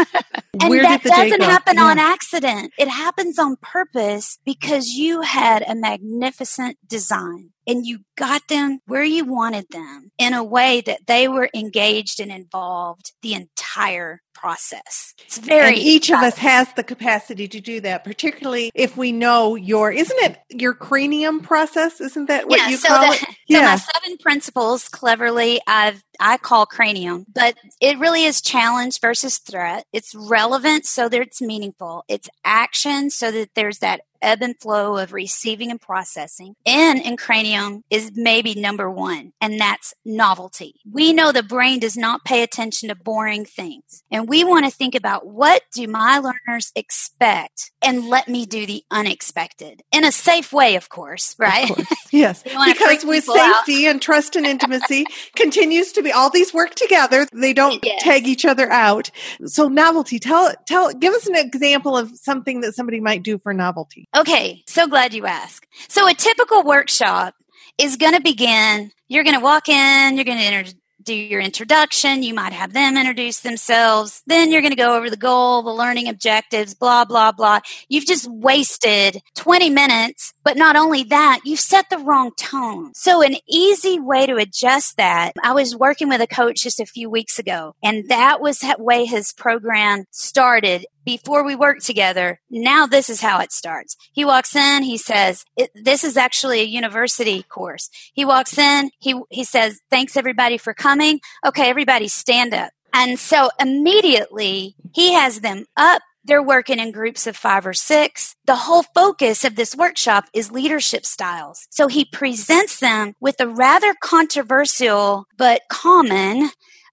and 0.62 0.69
Where 0.69 0.84
that 0.84 1.04
doesn't 1.04 1.41
happen 1.41 1.76
yeah. 1.76 1.84
on 1.84 2.00
accident. 2.00 2.72
It 2.78 2.88
happens 2.88 3.38
on 3.38 3.58
purpose 3.62 4.39
because 4.45 4.88
you 4.88 5.22
had 5.22 5.63
a 5.67 5.76
magnificent 5.76 6.78
design 6.88 7.52
and 7.70 7.86
you 7.86 8.00
got 8.18 8.48
them 8.48 8.80
where 8.88 9.04
you 9.04 9.24
wanted 9.24 9.68
them 9.70 10.12
in 10.18 10.34
a 10.34 10.44
way 10.44 10.82
that 10.82 11.06
they 11.06 11.28
were 11.28 11.50
engaged 11.54 12.20
and 12.20 12.32
involved 12.32 13.14
the 13.22 13.36
entire 13.36 14.22
process. 14.34 15.14
It's 15.26 15.38
very 15.38 15.70
and 15.70 15.78
each 15.78 16.10
of 16.10 16.20
us 16.20 16.38
has 16.38 16.72
the 16.74 16.84
capacity 16.84 17.48
to 17.50 17.60
do 17.60 17.82
that, 17.82 18.04
particularly 18.04 18.72
if 18.74 18.98
we 18.98 19.12
know 19.12 19.56
your 19.56 19.92
isn't 19.92 20.18
it 20.20 20.40
your 20.50 20.74
cranium 20.74 21.42
process? 21.42 22.02
Isn't 22.02 22.26
that 22.28 22.48
what 22.48 22.60
yeah, 22.60 22.70
you 22.70 22.78
so 22.78 22.88
call 22.88 23.12
the, 23.12 23.14
it? 23.14 23.24
Yeah. 23.48 23.60
So 23.60 23.66
my 23.66 23.76
seven 23.76 24.18
principles 24.18 24.88
cleverly 24.88 25.60
I've 25.68 26.04
I 26.20 26.38
call 26.38 26.66
cranium, 26.66 27.26
but 27.34 27.56
it 27.82 28.00
really 28.00 28.24
is 28.24 28.42
challenge 28.42 29.00
versus 29.00 29.38
threat. 29.38 29.86
It's 29.94 30.16
relevant 30.16 30.86
so 30.86 31.10
that 31.10 31.22
it's 31.22 31.42
meaningful. 31.42 32.04
It's 32.08 32.30
action 32.44 33.10
so 33.10 33.32
that 33.32 33.50
there's 33.56 33.80
that 33.80 34.02
ebb 34.22 34.42
and 34.42 34.60
flow 34.60 34.98
of 34.98 35.14
receiving 35.14 35.72
and 35.72 35.82
processing. 35.82 36.56
N 36.66 37.00
in 37.00 37.18
cranium 37.18 37.84
is 37.90 38.12
maybe 38.16 38.56
number 38.56 38.90
one, 38.90 39.34
and 39.42 39.60
that's 39.60 39.94
novelty. 40.06 40.76
We 40.90 41.14
know 41.14 41.32
the 41.32 41.44
brain 41.44 41.80
does 41.80 41.98
not 41.98 42.26
pay 42.26 42.44
attention 42.44 42.90
to 42.90 42.96
boring 42.96 43.46
things. 43.46 44.04
And 44.12 44.28
we 44.28 44.44
want 44.44 44.66
to 44.66 44.72
think 44.72 44.96
about 44.96 45.28
what 45.28 45.64
do 45.74 45.88
my 45.88 46.20
learners 46.20 46.72
expect 46.76 47.72
and 47.82 48.08
let 48.08 48.28
me 48.28 48.46
do 48.46 48.66
the 48.66 48.84
unexpected 48.92 49.84
in 49.92 50.04
a 50.04 50.12
safe 50.12 50.52
way, 50.52 50.76
of 50.76 50.90
course, 50.90 51.36
right? 51.38 51.70
Of 51.70 51.76
course. 51.76 51.88
Yes. 52.12 52.42
because 52.42 53.06
with 53.06 53.24
safety 53.24 53.86
out. 53.86 53.92
and 53.92 54.02
trust 54.02 54.36
and 54.36 54.44
intimacy 54.44 55.06
continues 55.36 55.92
to 55.92 56.02
be 56.02 56.12
all 56.12 56.32
these 56.32 56.52
work 56.52 56.74
together. 56.74 57.28
They 57.32 57.54
don't 57.54 57.86
yes. 57.86 58.02
tag 58.04 58.28
each 58.28 58.46
other 58.46 58.68
out. 58.72 59.12
So 59.46 59.68
novelty, 59.68 60.18
tell, 60.18 60.52
tell, 60.66 60.92
give 60.92 61.14
us 61.14 61.28
an 61.28 61.36
example 61.36 61.96
of 61.96 62.18
something 62.18 62.62
that 62.62 62.74
somebody 62.74 63.00
might 63.00 63.22
do 63.22 63.38
for 63.38 63.54
novelty. 63.54 64.09
Okay, 64.15 64.63
so 64.65 64.88
glad 64.88 65.13
you 65.13 65.28
asked. 65.28 65.67
So 65.88 66.08
a 66.08 66.13
typical 66.15 66.63
workshop 66.63 67.36
is 67.78 67.95
going 67.95 68.15
to 68.15 68.22
begin. 68.22 68.91
You're 69.08 69.24
going 69.24 69.38
to 69.38 69.43
walk 69.43 69.69
in. 69.69 70.15
You're 70.15 70.26
going 70.26 70.65
to 70.65 70.74
do 71.04 71.13
your 71.13 71.41
introduction. 71.41 72.24
You 72.24 72.34
might 72.34 72.54
have 72.54 72.74
them 72.74 72.98
introduce 72.98 73.39
themselves. 73.39 74.22
Then 74.26 74.52
you're 74.52 74.62
going 74.62 74.74
to 74.74 74.78
go 74.78 74.98
over 74.98 75.10
the 75.10 75.17
goal, 75.17 75.62
the 75.62 75.69
learning 75.69 76.08
objectives, 76.08 76.74
blah, 76.74 77.06
blah, 77.06 77.32
blah. 77.32 77.60
You've 77.88 78.06
just 78.06 78.30
wasted 78.30 79.22
20 79.36 79.69
minutes. 79.69 80.34
But 80.43 80.58
not 80.58 80.76
only 80.76 81.04
that, 81.04 81.41
you've 81.45 81.60
set 81.60 81.89
the 81.89 82.00
wrong 82.00 82.32
tone. 82.36 82.91
So 82.95 83.22
an 83.22 83.36
easy 83.48 84.00
way 84.00 84.26
to 84.26 84.36
adjust 84.36 84.98
that, 84.98 85.34
I 85.43 85.54
was 85.54 85.76
working 85.76 86.10
with 86.10 86.22
a 86.22 86.28
coach 86.28 86.63
just 86.63 86.80
a 86.80 86.86
few 86.86 87.10
weeks 87.10 87.38
ago, 87.38 87.76
and 87.84 88.10
that 88.10 88.41
was 88.41 88.60
the 88.60 88.76
way 88.80 89.06
his 89.06 89.32
program 89.32 90.06
started 90.10 90.86
before 91.10 91.43
we 91.43 91.56
worked 91.56 91.84
together. 91.84 92.39
Now 92.52 92.86
this 92.86 93.10
is 93.10 93.19
how 93.19 93.39
it 93.39 93.52
starts. 93.52 93.98
He 94.13 94.24
walks 94.24 94.56
in, 94.56 94.84
he 94.84 94.98
says, 94.98 95.43
this 95.74 96.04
is 96.04 96.17
actually 96.17 96.60
a 96.60 96.65
university 96.65 97.41
course. 97.41 97.89
He 98.13 98.26
walks 98.26 98.60
in, 98.60 98.91
he, 99.00 99.19
he 99.32 99.43
says, 99.43 99.82
thanks 99.89 100.15
everybody 100.15 100.60
for 100.60 100.76
coming. 100.76 101.19
Okay, 101.43 101.67
everybody 101.67 102.08
stand 102.08 102.54
up. 102.54 102.72
And 102.93 103.17
so 103.17 103.50
immediately 103.60 104.76
he 104.93 105.13
has 105.13 105.41
them 105.41 105.65
up. 105.76 106.04
They're 106.26 106.43
working 106.43 106.78
in 106.78 106.91
groups 106.91 107.26
of 107.26 107.36
five 107.36 107.65
or 107.65 107.74
six. 107.74 108.36
The 108.45 108.56
whole 108.56 108.84
focus 108.93 109.43
of 109.43 109.56
this 109.56 109.76
workshop 109.76 110.26
is 110.32 110.52
leadership 110.52 111.08
styles. 111.08 111.65
So 111.72 111.88
he 111.88 112.06
presents 112.06 112.80
them 112.80 113.13
with 113.19 113.39
a 113.39 113.48
rather 113.48 113.95
controversial 114.00 115.26
but 115.39 115.62
common 115.72 116.52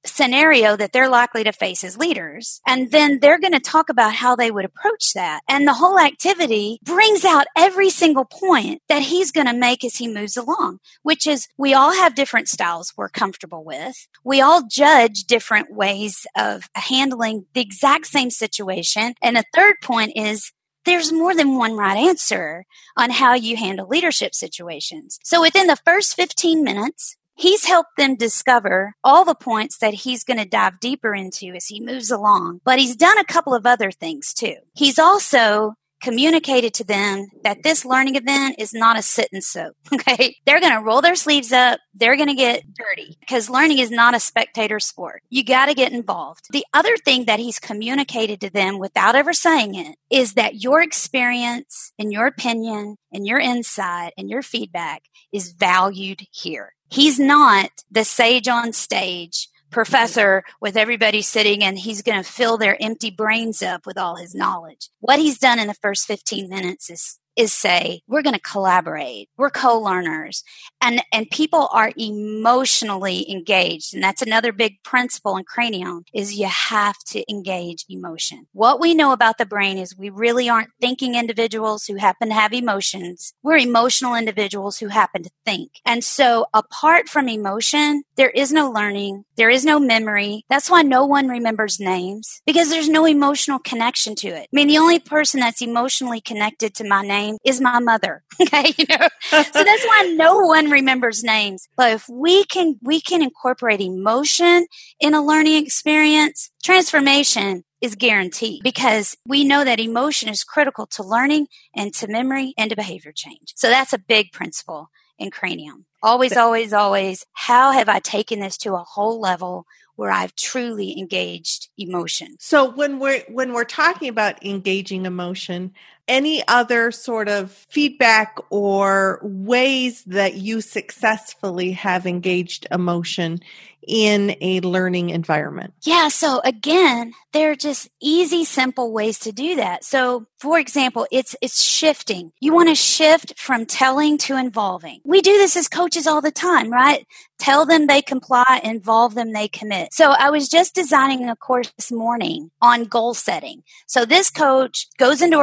scenario 0.08 0.76
that 0.76 0.92
they're 0.92 1.08
likely 1.08 1.44
to 1.44 1.52
face 1.52 1.84
as 1.84 1.96
leaders. 1.96 2.60
And 2.66 2.90
then 2.90 3.20
they're 3.20 3.38
going 3.38 3.52
to 3.52 3.60
talk 3.60 3.88
about 3.88 4.14
how 4.14 4.36
they 4.36 4.50
would 4.50 4.64
approach 4.64 5.12
that. 5.14 5.40
And 5.48 5.66
the 5.66 5.74
whole 5.74 5.98
activity 5.98 6.78
brings 6.82 7.24
out 7.24 7.46
every 7.56 7.90
single 7.90 8.24
point 8.24 8.82
that 8.88 9.02
he's 9.02 9.30
going 9.30 9.46
to 9.46 9.52
make 9.52 9.84
as 9.84 9.96
he 9.96 10.08
moves 10.08 10.36
along, 10.36 10.78
which 11.02 11.26
is 11.26 11.48
we 11.56 11.74
all 11.74 11.94
have 11.94 12.14
different 12.14 12.48
styles 12.48 12.92
we're 12.96 13.08
comfortable 13.08 13.64
with. 13.64 14.08
We 14.24 14.40
all 14.40 14.66
judge 14.66 15.24
different 15.24 15.72
ways 15.72 16.26
of 16.36 16.68
handling 16.74 17.46
the 17.54 17.60
exact 17.60 18.06
same 18.06 18.30
situation. 18.30 19.14
And 19.22 19.36
the 19.36 19.44
third 19.54 19.76
point 19.82 20.12
is 20.16 20.52
there's 20.86 21.12
more 21.12 21.34
than 21.34 21.58
one 21.58 21.76
right 21.76 21.98
answer 21.98 22.64
on 22.96 23.10
how 23.10 23.34
you 23.34 23.56
handle 23.56 23.88
leadership 23.88 24.34
situations. 24.34 25.18
So 25.24 25.42
within 25.42 25.66
the 25.66 25.76
first 25.84 26.14
15 26.14 26.62
minutes, 26.62 27.16
He's 27.36 27.66
helped 27.66 27.96
them 27.98 28.16
discover 28.16 28.94
all 29.04 29.24
the 29.24 29.34
points 29.34 29.78
that 29.78 29.92
he's 29.92 30.24
going 30.24 30.38
to 30.38 30.48
dive 30.48 30.80
deeper 30.80 31.14
into 31.14 31.48
as 31.48 31.66
he 31.66 31.80
moves 31.80 32.10
along. 32.10 32.60
But 32.64 32.78
he's 32.78 32.96
done 32.96 33.18
a 33.18 33.24
couple 33.24 33.54
of 33.54 33.66
other 33.66 33.90
things 33.90 34.32
too. 34.32 34.56
He's 34.74 34.98
also 34.98 35.74
communicated 36.02 36.74
to 36.74 36.84
them 36.84 37.26
that 37.42 37.62
this 37.62 37.84
learning 37.84 38.16
event 38.16 38.56
is 38.58 38.72
not 38.72 38.98
a 38.98 39.02
sit 39.02 39.28
and 39.32 39.42
soak. 39.42 39.74
Okay. 39.92 40.36
They're 40.44 40.60
going 40.60 40.72
to 40.72 40.84
roll 40.84 41.00
their 41.00 41.16
sleeves 41.16 41.52
up. 41.52 41.80
They're 41.94 42.16
going 42.16 42.28
to 42.28 42.34
get 42.34 42.62
dirty 42.74 43.16
because 43.20 43.50
learning 43.50 43.78
is 43.78 43.90
not 43.90 44.14
a 44.14 44.20
spectator 44.20 44.78
sport. 44.78 45.22
You 45.30 45.42
got 45.42 45.66
to 45.66 45.74
get 45.74 45.92
involved. 45.92 46.46
The 46.50 46.64
other 46.72 46.96
thing 46.96 47.24
that 47.24 47.40
he's 47.40 47.58
communicated 47.58 48.40
to 48.42 48.50
them 48.50 48.78
without 48.78 49.16
ever 49.16 49.32
saying 49.32 49.74
it 49.74 49.96
is 50.10 50.34
that 50.34 50.62
your 50.62 50.80
experience 50.80 51.92
and 51.98 52.12
your 52.12 52.26
opinion 52.26 52.96
and 53.12 53.26
your 53.26 53.38
insight 53.38 54.12
and 54.16 54.30
your 54.30 54.42
feedback 54.42 55.02
is 55.32 55.52
valued 55.52 56.22
here. 56.30 56.75
He's 56.88 57.18
not 57.18 57.70
the 57.90 58.04
sage 58.04 58.48
on 58.48 58.72
stage 58.72 59.48
professor 59.70 60.42
with 60.60 60.76
everybody 60.76 61.20
sitting 61.22 61.62
and 61.62 61.78
he's 61.78 62.02
going 62.02 62.22
to 62.22 62.28
fill 62.28 62.56
their 62.56 62.80
empty 62.80 63.10
brains 63.10 63.62
up 63.62 63.84
with 63.86 63.98
all 63.98 64.16
his 64.16 64.34
knowledge. 64.34 64.88
What 65.00 65.18
he's 65.18 65.38
done 65.38 65.58
in 65.58 65.66
the 65.66 65.74
first 65.74 66.06
15 66.06 66.48
minutes 66.48 66.90
is 66.90 67.18
is 67.36 67.52
say 67.52 68.00
we're 68.08 68.22
going 68.22 68.34
to 68.34 68.40
collaborate 68.40 69.28
we're 69.36 69.50
co-learners 69.50 70.42
and 70.86 71.02
and 71.12 71.30
people 71.30 71.68
are 71.72 71.92
emotionally 71.96 73.30
engaged 73.30 73.92
and 73.94 74.02
that's 74.02 74.22
another 74.22 74.52
big 74.52 74.82
principle 74.82 75.36
in 75.36 75.44
cranium 75.44 76.04
is 76.14 76.38
you 76.38 76.46
have 76.46 76.96
to 77.06 77.28
engage 77.30 77.84
emotion 77.88 78.46
what 78.52 78.80
we 78.80 78.94
know 78.94 79.12
about 79.12 79.38
the 79.38 79.46
brain 79.46 79.78
is 79.78 79.96
we 79.96 80.08
really 80.08 80.48
aren't 80.48 80.70
thinking 80.80 81.14
individuals 81.14 81.86
who 81.86 81.96
happen 81.96 82.28
to 82.28 82.34
have 82.34 82.52
emotions 82.52 83.32
we're 83.42 83.56
emotional 83.56 84.14
individuals 84.14 84.78
who 84.78 84.88
happen 84.88 85.22
to 85.22 85.30
think 85.44 85.72
and 85.84 86.04
so 86.04 86.46
apart 86.54 87.08
from 87.08 87.28
emotion 87.28 88.02
there 88.16 88.30
is 88.30 88.52
no 88.52 88.70
learning 88.70 89.24
there 89.36 89.50
is 89.50 89.64
no 89.64 89.78
memory 89.80 90.44
that's 90.48 90.70
why 90.70 90.82
no 90.82 91.04
one 91.04 91.28
remembers 91.28 91.80
names 91.80 92.40
because 92.46 92.70
there's 92.70 92.88
no 92.88 93.04
emotional 93.04 93.58
connection 93.58 94.14
to 94.14 94.28
it 94.28 94.48
i 94.52 94.52
mean 94.52 94.68
the 94.68 94.78
only 94.78 94.98
person 94.98 95.40
that's 95.40 95.62
emotionally 95.62 96.20
connected 96.20 96.74
to 96.74 96.86
my 96.86 97.02
name 97.02 97.36
is 97.44 97.60
my 97.60 97.80
mother. 97.80 98.22
Okay. 98.38 98.74
You 98.76 98.84
know, 98.90 99.08
so 99.30 99.64
that's 99.64 99.84
why 99.86 100.14
no 100.14 100.36
one 100.40 100.70
remembers 100.76 101.24
names. 101.24 101.68
But 101.76 101.92
if 101.92 102.08
we 102.08 102.44
can, 102.44 102.78
we 102.82 103.00
can 103.00 103.22
incorporate 103.22 103.80
emotion 103.80 104.66
in 105.00 105.14
a 105.14 105.24
learning 105.24 105.64
experience, 105.64 106.50
transformation 106.62 107.64
is 107.80 107.94
guaranteed 107.94 108.62
because 108.62 109.16
we 109.26 109.44
know 109.44 109.64
that 109.64 109.80
emotion 109.80 110.28
is 110.28 110.44
critical 110.44 110.86
to 110.86 111.02
learning 111.02 111.46
and 111.74 111.92
to 111.94 112.08
memory 112.08 112.54
and 112.58 112.70
to 112.70 112.76
behavior 112.76 113.12
change. 113.12 113.52
So 113.56 113.68
that's 113.68 113.92
a 113.92 113.98
big 113.98 114.32
principle 114.32 114.90
in 115.18 115.30
cranium. 115.30 115.86
Always, 116.02 116.36
always, 116.36 116.72
always. 116.72 117.24
How 117.32 117.72
have 117.72 117.88
I 117.88 117.98
taken 117.98 118.40
this 118.40 118.56
to 118.58 118.74
a 118.74 118.84
whole 118.84 119.20
level 119.20 119.66
where 119.96 120.10
I've 120.10 120.34
truly 120.36 120.98
engaged 120.98 121.68
emotion? 121.78 122.36
So 122.38 122.70
when 122.70 122.98
we're 122.98 123.24
when 123.28 123.52
we're 123.54 123.64
talking 123.64 124.08
about 124.08 124.44
engaging 124.44 125.06
emotion, 125.06 125.72
any 126.08 126.46
other 126.46 126.90
sort 126.90 127.28
of 127.28 127.50
feedback 127.50 128.38
or 128.50 129.20
ways 129.22 130.04
that 130.04 130.34
you 130.34 130.60
successfully 130.60 131.72
have 131.72 132.06
engaged 132.06 132.66
emotion 132.70 133.40
in 133.86 134.36
a 134.40 134.60
learning 134.60 135.10
environment? 135.10 135.72
Yeah. 135.84 136.08
So 136.08 136.40
again, 136.44 137.12
there 137.32 137.52
are 137.52 137.56
just 137.56 137.88
easy, 138.00 138.44
simple 138.44 138.92
ways 138.92 139.18
to 139.20 139.32
do 139.32 139.56
that. 139.56 139.84
So 139.84 140.26
for 140.38 140.58
example, 140.58 141.06
it's, 141.10 141.36
it's 141.40 141.62
shifting. 141.62 142.32
You 142.40 142.52
want 142.52 142.68
to 142.68 142.74
shift 142.74 143.38
from 143.38 143.64
telling 143.64 144.18
to 144.18 144.36
involving. 144.36 145.00
We 145.04 145.20
do 145.22 145.32
this 145.32 145.56
as 145.56 145.68
coaches 145.68 146.06
all 146.06 146.20
the 146.20 146.30
time, 146.30 146.70
right? 146.70 147.06
Tell 147.38 147.66
them 147.66 147.86
they 147.86 148.02
comply, 148.02 148.60
involve 148.64 149.14
them, 149.14 149.32
they 149.32 149.48
commit. 149.48 149.92
So 149.92 150.10
I 150.10 150.30
was 150.30 150.48
just 150.48 150.74
designing 150.74 151.28
a 151.28 151.36
course 151.36 151.70
this 151.76 151.92
morning 151.92 152.50
on 152.62 152.84
goal 152.84 153.14
setting. 153.14 153.62
So 153.86 154.04
this 154.04 154.30
coach 154.30 154.88
goes 154.98 155.20
into 155.20 155.38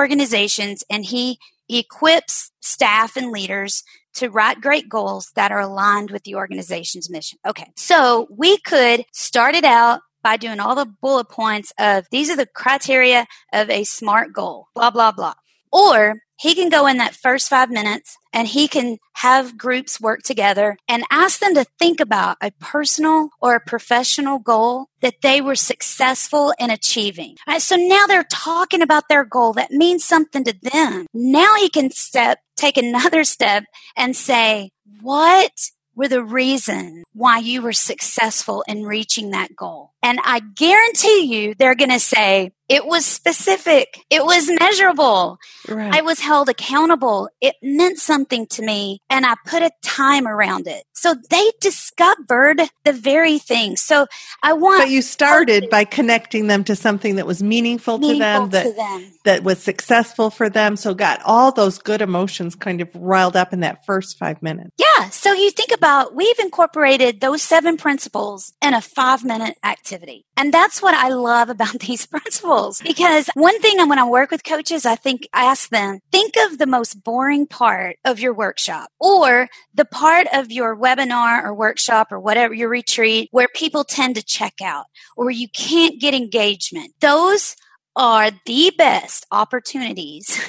organizations 0.54 0.84
and 0.90 1.06
he 1.06 1.40
equips 1.70 2.52
staff 2.62 3.16
and 3.16 3.32
leaders 3.32 3.84
to 4.14 4.30
write 4.30 4.62
great 4.62 4.90
goals 4.90 5.32
that 5.36 5.52
are 5.52 5.62
aligned 5.62 6.12
with 6.12 6.24
the 6.24 6.36
organization's 6.36 7.10
mission. 7.10 7.40
Okay. 7.48 7.72
So 7.76 8.28
we 8.30 8.58
could 8.60 9.06
start 9.12 9.56
it 9.56 9.64
out 9.64 10.02
by 10.24 10.38
doing 10.38 10.60
all 10.60 10.76
the 10.76 10.94
bullet 11.02 11.30
points 11.30 11.74
of 11.80 12.06
these 12.12 12.30
are 12.30 12.36
the 12.36 12.46
criteria 12.46 13.26
of 13.52 13.70
a 13.70 13.84
smart 13.84 14.34
goal, 14.34 14.68
blah, 14.76 14.92
blah, 14.92 15.12
blah. 15.12 15.34
Or 15.72 16.20
he 16.44 16.56
can 16.56 16.68
go 16.68 16.88
in 16.88 16.98
that 16.98 17.16
first 17.16 17.50
five 17.50 17.70
minutes 17.70 18.18
and 18.34 18.50
he 18.50 18.68
can 18.68 18.98
have 19.14 19.58
groups 19.58 20.02
work 20.02 20.24
together 20.24 20.76
and 20.90 21.06
ask 21.10 21.40
them 21.40 21.56
to 21.56 21.66
think 21.80 22.02
about 22.02 22.36
a 22.42 22.52
personal 22.60 23.30
or 23.42 23.56
a 23.56 23.62
professional 23.66 24.40
goal 24.40 24.88
that 25.00 25.22
they 25.22 25.40
were 25.40 25.56
successful 25.56 26.54
in 26.60 26.70
achieving. 26.70 27.38
Right, 27.48 27.62
so 27.62 27.78
now 27.78 28.08
they're 28.08 28.28
talking 28.30 28.82
about 28.82 29.08
their 29.08 29.24
goal 29.24 29.54
that 29.54 29.72
means 29.72 30.04
something 30.04 30.44
to 30.44 30.54
them. 30.62 31.06
Now 31.14 31.56
he 31.56 31.70
can 31.70 31.92
step, 31.92 32.40
take 32.58 32.76
another 32.76 33.24
step 33.36 33.64
and 33.96 34.14
say, 34.14 34.72
what 35.02 35.54
were 35.96 36.10
the 36.10 36.26
reason 36.26 37.06
why 37.14 37.38
you 37.38 37.62
were 37.62 37.72
successful 37.72 38.66
in 38.68 38.84
reaching 38.84 39.32
that 39.32 39.56
goal? 39.56 39.93
And 40.04 40.20
I 40.24 40.42
guarantee 40.42 41.34
you 41.34 41.56
they're 41.56 41.76
going 41.76 41.90
to 41.90 42.00
say, 42.00 42.52
it 42.70 42.86
was 42.86 43.06
specific. 43.06 44.00
It 44.10 44.24
was 44.24 44.50
measurable. 44.60 45.38
Right. 45.68 45.94
I 45.94 46.02
was 46.02 46.20
held 46.20 46.50
accountable. 46.50 47.30
It 47.42 47.56
meant 47.62 48.00
something 48.00 48.48
to 48.48 48.62
me 48.64 49.02
and 49.10 49.26
I 49.26 49.36
put 49.46 49.62
a 49.62 49.72
time 49.84 50.28
around 50.28 50.68
it. 50.68 50.84
So 50.94 51.14
they 51.30 51.52
discovered 51.60 52.62
the 52.86 52.94
very 52.94 53.38
thing. 53.38 53.76
So 53.76 54.08
I 54.42 54.54
want. 54.54 54.82
But 54.82 54.90
you 54.90 55.02
started 55.02 55.70
by 55.70 55.84
connecting 55.84 56.48
them 56.48 56.64
to 56.64 56.76
something 56.76 57.18
that 57.18 57.28
was 57.28 57.44
meaningful, 57.44 57.98
meaningful 57.98 58.46
to, 58.46 58.50
them, 58.50 58.50
that, 58.52 58.64
to 58.64 58.74
them, 58.74 59.14
that 59.26 59.44
was 59.44 59.62
successful 59.62 60.30
for 60.30 60.50
them. 60.50 60.78
So 60.78 60.94
got 60.94 61.22
all 61.26 61.52
those 61.52 61.80
good 61.80 62.02
emotions 62.02 62.56
kind 62.56 62.82
of 62.82 62.90
riled 62.96 63.36
up 63.36 63.52
in 63.52 63.60
that 63.60 63.86
first 63.86 64.18
five 64.18 64.42
minutes. 64.42 64.72
Yeah. 64.78 65.10
So 65.10 65.34
you 65.34 65.52
think 65.52 65.72
about, 65.72 66.16
we've 66.16 66.40
incorporated 66.40 67.20
those 67.20 67.42
seven 67.42 67.78
principles 67.78 68.54
in 68.62 68.74
a 68.74 68.82
five 68.82 69.24
minute 69.26 69.58
activity. 69.64 69.93
And 70.38 70.54
that's 70.54 70.82
what 70.82 70.94
I 70.94 71.10
love 71.10 71.50
about 71.50 71.80
these 71.80 72.06
principles 72.06 72.82
because 72.82 73.30
one 73.36 73.60
thing 73.62 73.78
when 73.88 74.00
I 74.00 74.06
work 74.06 74.32
with 74.32 74.44
coaches, 74.44 74.86
I 74.86 74.96
think 74.96 75.28
I 75.34 75.46
ask 75.46 75.70
them, 75.70 76.00
think 76.12 76.36
of 76.38 76.58
the 76.58 76.66
most 76.66 77.04
boring 77.04 77.48
part 77.48 77.98
of 78.06 78.20
your 78.20 78.34
workshop 78.34 78.90
or 79.00 79.50
the 79.74 79.86
part 79.86 80.28
of 80.34 80.52
your 80.52 80.78
webinar 80.78 81.44
or 81.44 81.54
workshop 81.54 82.12
or 82.12 82.20
whatever 82.20 82.54
your 82.54 82.70
retreat 82.70 83.30
where 83.32 83.48
people 83.54 83.84
tend 83.84 84.16
to 84.16 84.24
check 84.24 84.56
out 84.64 84.86
or 85.18 85.30
you 85.30 85.48
can't 85.50 86.00
get 86.00 86.14
engagement. 86.14 86.94
Those 87.00 87.56
are 87.96 88.32
the 88.46 88.72
best 88.78 89.26
opportunities 89.32 90.40